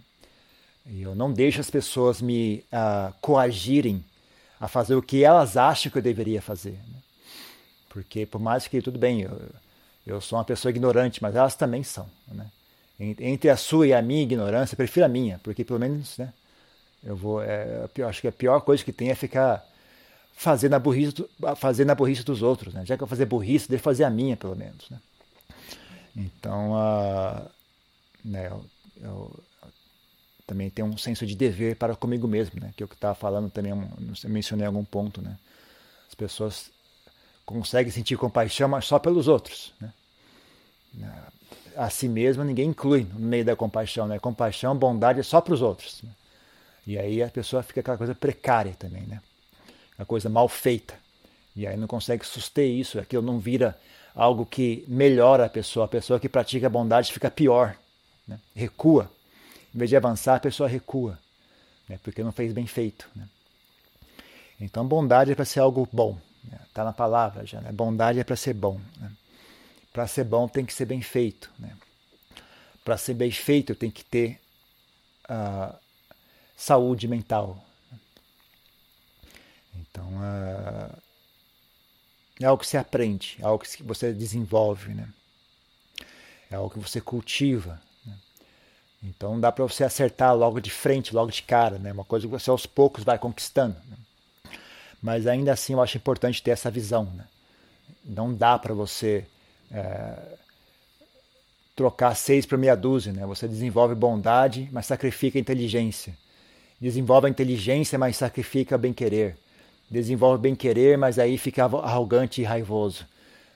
E 0.85 1.03
eu 1.03 1.15
não 1.15 1.33
deixo 1.33 1.61
as 1.61 1.71
pessoas 1.71 2.21
me 2.21 2.65
uh, 2.73 3.15
coagirem 3.21 4.05
a 4.61 4.67
fazer 4.67 4.97
o 4.97 5.03
que 5.03 5.23
elas 5.23 5.57
acham 5.57 5.91
que 5.91 5.97
eu 5.97 6.03
deveria 6.03 6.43
fazer. 6.43 6.73
Né? 6.73 6.99
Porque 7.89 8.27
por 8.27 8.41
mais 8.41 8.67
que, 8.67 8.83
tudo 8.83 8.99
bem, 8.99 9.23
eu, 9.23 9.41
eu 10.05 10.21
sou 10.21 10.37
uma 10.37 10.45
pessoa 10.45 10.71
ignorante, 10.71 11.23
mas 11.23 11.37
elas 11.37 11.55
também 11.55 11.85
são, 11.85 12.11
né? 12.29 12.51
Entre 12.99 13.51
a 13.51 13.57
sua 13.57 13.87
e 13.87 13.93
a 13.93 14.03
minha 14.03 14.23
ignorância, 14.23 14.75
eu 14.75 14.77
prefiro 14.77 15.07
a 15.07 15.09
minha, 15.09 15.41
porque 15.43 15.65
pelo 15.65 15.81
menos, 15.81 16.19
né? 16.19 16.33
Eu 17.03 17.17
vou, 17.17 17.43
é, 17.43 17.89
eu 17.97 18.09
acho 18.09 18.21
que 18.21 18.29
a 18.29 18.33
pior 18.33 18.61
coisa 18.61 18.85
que 18.85 18.93
tem 18.93 19.11
é 19.11 19.15
ficar 19.15 19.65
fazendo 20.35 20.75
a 20.75 20.79
burrice, 20.79 21.15
fazendo 21.57 21.91
a 21.91 21.95
burrice 21.95 22.25
dos 22.25 22.43
outros, 22.43 22.75
né? 22.75 22.85
Já 22.85 22.97
que 22.97 23.03
eu 23.03 23.07
fazer 23.07 23.27
burrice, 23.27 23.69
deixa 23.69 23.83
fazer 23.83 24.05
a 24.05 24.11
minha, 24.11 24.37
pelo 24.37 24.57
menos, 24.57 24.89
né? 24.91 24.99
Então, 26.17 26.73
né, 28.25 28.47
eu, 28.47 28.65
eu, 29.03 29.45
também 30.47 30.71
tenho 30.71 30.89
um 30.89 30.97
senso 30.97 31.27
de 31.27 31.35
dever 31.35 31.77
para 31.77 31.97
comigo 31.97 32.29
mesmo, 32.29 32.61
né? 32.61 32.73
Que 32.77 32.83
é 32.83 32.87
o 32.87 32.89
que 32.89 32.95
estava 32.95 33.15
falando 33.15 33.51
também, 33.51 33.73
eu 33.73 34.31
mencionei 34.31 34.67
algum 34.67 34.85
ponto, 34.85 35.21
né? 35.21 35.37
As 36.09 36.15
pessoas 36.15 36.71
conseguem 37.45 37.93
sentir 37.93 38.17
compaixão, 38.17 38.69
mas 38.69 38.85
só 38.85 38.99
pelos 38.99 39.29
outros, 39.29 39.73
né? 39.81 39.93
A 41.77 41.91
si 41.91 42.09
mesmo 42.09 42.45
ninguém 42.45 42.69
inclui 42.69 43.05
no 43.13 43.19
meio 43.19 43.45
da 43.45 43.57
compaixão, 43.57 44.07
né? 44.07 44.19
Compaixão, 44.19 44.77
bondade 44.77 45.21
é 45.21 45.23
só 45.23 45.41
para 45.41 45.55
os 45.55 45.61
outros. 45.61 46.03
Né? 46.03 46.11
E 46.87 46.99
aí 46.99 47.23
a 47.23 47.29
pessoa 47.29 47.63
fica 47.63 47.81
aquela 47.81 47.99
coisa 47.99 48.15
precária 48.15 48.75
também, 48.79 49.03
né? 49.03 49.21
Uma 49.99 50.07
coisa 50.07 50.29
mal 50.29 50.49
feita. 50.49 50.95
E 51.57 51.67
aí 51.67 51.77
não 51.77 51.87
consegue 51.87 52.25
suster 52.25 52.69
isso, 52.69 52.99
aquilo 52.99 53.23
não 53.23 53.39
vira 53.39 53.79
algo 54.15 54.47
que 54.47 54.85
melhora 54.87 55.47
a 55.47 55.49
pessoa. 55.49 55.87
A 55.87 55.89
pessoa 55.89 56.21
que 56.21 56.29
pratica 56.29 56.67
a 56.67 56.71
bondade 56.71 57.13
fica 57.13 57.31
pior, 57.31 57.77
né? 58.27 58.39
recua. 58.55 59.11
Em 59.75 59.79
vez 59.79 59.91
de 59.91 59.97
avançar, 59.97 60.37
a 60.37 60.41
pessoa 60.41 60.69
recua, 60.69 61.19
né? 61.89 61.99
porque 62.03 62.23
não 62.23 62.33
fez 62.33 62.53
bem 62.53 62.67
feito. 62.67 63.09
Né? 63.15 63.29
Então, 64.61 64.87
bondade 64.87 65.33
é 65.33 65.35
para 65.35 65.45
ser 65.45 65.61
algo 65.61 65.89
bom. 65.93 66.19
Está 66.69 66.83
né? 66.83 66.87
na 66.87 66.93
palavra 66.93 67.45
já. 67.45 67.61
Né? 67.61 67.73
Bondade 67.73 68.21
é 68.21 68.25
para 68.25 68.37
ser 68.37 68.55
bom. 68.55 68.81
Né? 68.99 69.11
Para 69.93 70.07
ser 70.07 70.25
bom 70.25 70.47
tem 70.47 70.65
que 70.65 70.73
ser 70.73 70.87
bem 70.87 71.03
feito. 71.03 71.51
Para 72.85 72.97
ser 72.97 73.15
bem 73.15 73.31
feito 73.31 73.75
tem 73.75 73.91
que 73.91 74.05
ter 74.05 74.41
uh, 75.29 75.75
saúde 76.57 77.09
mental. 77.09 77.65
Então, 79.75 80.07
uh, 80.07 81.04
é 82.41 82.47
algo 82.47 82.63
que 82.63 82.69
se 82.69 82.77
aprende, 82.77 83.37
é 83.41 83.45
algo 83.45 83.65
que 83.65 83.83
você 83.83 84.13
desenvolve, 84.13 84.95
né? 84.95 85.09
é 86.55 86.57
algo 86.57 86.71
que 86.71 86.79
você 86.79 87.01
cultiva. 87.01 87.81
Então 89.03 89.39
dá 89.39 89.53
para 89.53 89.65
você 89.65 89.85
acertar 89.85 90.35
logo 90.35 90.61
de 90.61 90.71
frente, 90.71 91.15
logo 91.15 91.31
de 91.31 91.43
cara, 91.43 91.79
né? 91.79 91.93
Uma 91.93 92.05
coisa 92.05 92.27
que 92.27 92.33
você 92.33 92.49
aos 92.49 92.65
poucos 92.65 93.05
vai 93.05 93.19
conquistando. 93.19 93.77
Né? 93.87 93.97
Mas 95.03 95.27
ainda 95.27 95.53
assim 95.53 95.75
eu 95.75 95.83
acho 95.83 95.99
importante 95.99 96.43
ter 96.43 96.53
essa 96.53 96.71
visão. 96.71 97.05
Né? 97.15 97.27
Não 98.03 98.33
dá 98.33 98.59
para 98.59 98.73
você 98.73 99.27
é, 99.71 100.37
trocar 101.77 102.15
seis 102.15 102.47
por 102.47 102.57
meia 102.57 102.75
dúzia. 102.75 103.13
Né? 103.13 103.27
Você 103.27 103.47
desenvolve 103.47 103.95
bondade, 103.95 104.71
mas 104.73 104.87
sacrifica 104.87 105.39
inteligência. 105.39 106.17
Desenvolve 106.81 107.27
a 107.27 107.31
inteligência, 107.31 107.99
mas 107.99 108.17
sacrifica 108.17 108.79
bem-querer. 108.79 109.37
Desenvolve 109.95 110.43
bem-querer, 110.43 110.99
mas 110.99 111.19
aí 111.19 111.39
fica 111.39 111.65
arrogante 111.65 112.41
e 112.41 112.45
raivoso. 112.45 113.07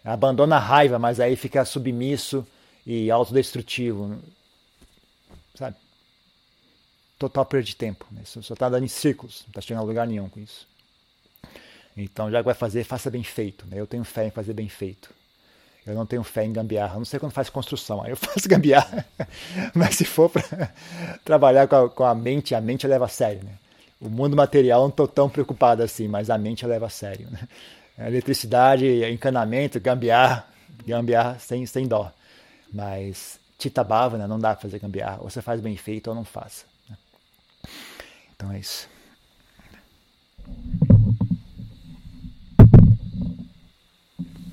Abandona 0.04 0.56
a 0.56 0.60
raiva, 0.60 0.98
mas 0.98 1.18
aí 1.18 1.34
fica 1.34 1.64
submisso 1.64 2.46
e 2.86 3.10
autodestrutivo 3.10 4.18
sabe? 5.58 5.76
Total 7.18 7.44
perda 7.44 7.66
de 7.66 7.76
tempo. 7.76 8.06
Né? 8.12 8.22
Só 8.24 8.40
está 8.40 8.68
dando 8.68 8.84
em 8.84 8.88
círculos, 8.88 9.42
não 9.42 9.48
está 9.48 9.60
chegando 9.60 9.82
a 9.82 9.86
lugar 9.86 10.06
nenhum 10.06 10.28
com 10.28 10.38
isso. 10.38 10.66
Então, 11.96 12.30
já 12.30 12.38
que 12.38 12.44
vai 12.44 12.54
fazer, 12.54 12.84
faça 12.84 13.10
bem 13.10 13.24
feito. 13.24 13.66
Né? 13.66 13.80
Eu 13.80 13.86
tenho 13.86 14.04
fé 14.04 14.28
em 14.28 14.30
fazer 14.30 14.52
bem 14.52 14.68
feito. 14.68 15.12
Eu 15.84 15.94
não 15.94 16.06
tenho 16.06 16.22
fé 16.22 16.44
em 16.44 16.52
gambiarra. 16.52 16.94
Eu 16.94 16.98
não 16.98 17.04
sei 17.04 17.18
quando 17.18 17.32
faz 17.32 17.50
construção, 17.50 18.02
aí 18.02 18.10
eu 18.10 18.16
faço 18.16 18.48
gambiarra. 18.48 19.04
Mas 19.74 19.96
se 19.96 20.04
for 20.04 20.30
para 20.30 20.72
trabalhar 21.24 21.66
com 21.66 21.76
a, 21.76 21.90
com 21.90 22.04
a, 22.04 22.14
mente, 22.14 22.54
a 22.54 22.60
mente 22.60 22.86
leva 22.86 23.06
a 23.06 23.08
sério. 23.08 23.42
Né? 23.42 23.58
o 24.00 24.08
mundo 24.08 24.36
material 24.36 24.82
não 24.82 24.88
estou 24.88 25.08
tão 25.08 25.28
preocupado 25.28 25.82
assim, 25.82 26.06
mas 26.06 26.30
a 26.30 26.38
mente 26.38 26.66
leva 26.66 26.86
a 26.86 26.90
sério. 26.90 27.28
Né? 27.30 27.40
Eletricidade, 28.08 29.04
encanamento, 29.10 29.80
gambiarra, 29.80 30.46
gambiarra 30.86 31.38
sem, 31.38 31.66
sem 31.66 31.86
dó. 31.86 32.12
Mas 32.72 33.40
tita 33.58 33.82
bhavana, 33.82 34.24
né? 34.24 34.28
não 34.28 34.38
dá 34.38 34.54
para 34.54 34.62
fazer 34.62 34.78
gambiarra. 34.78 35.18
Ou 35.20 35.28
você 35.28 35.42
faz 35.42 35.60
bem 35.60 35.76
feito 35.76 36.08
ou 36.08 36.14
não 36.14 36.24
faça. 36.24 36.64
Né? 36.88 36.96
Então 38.34 38.52
é 38.52 38.58
isso. 38.60 38.88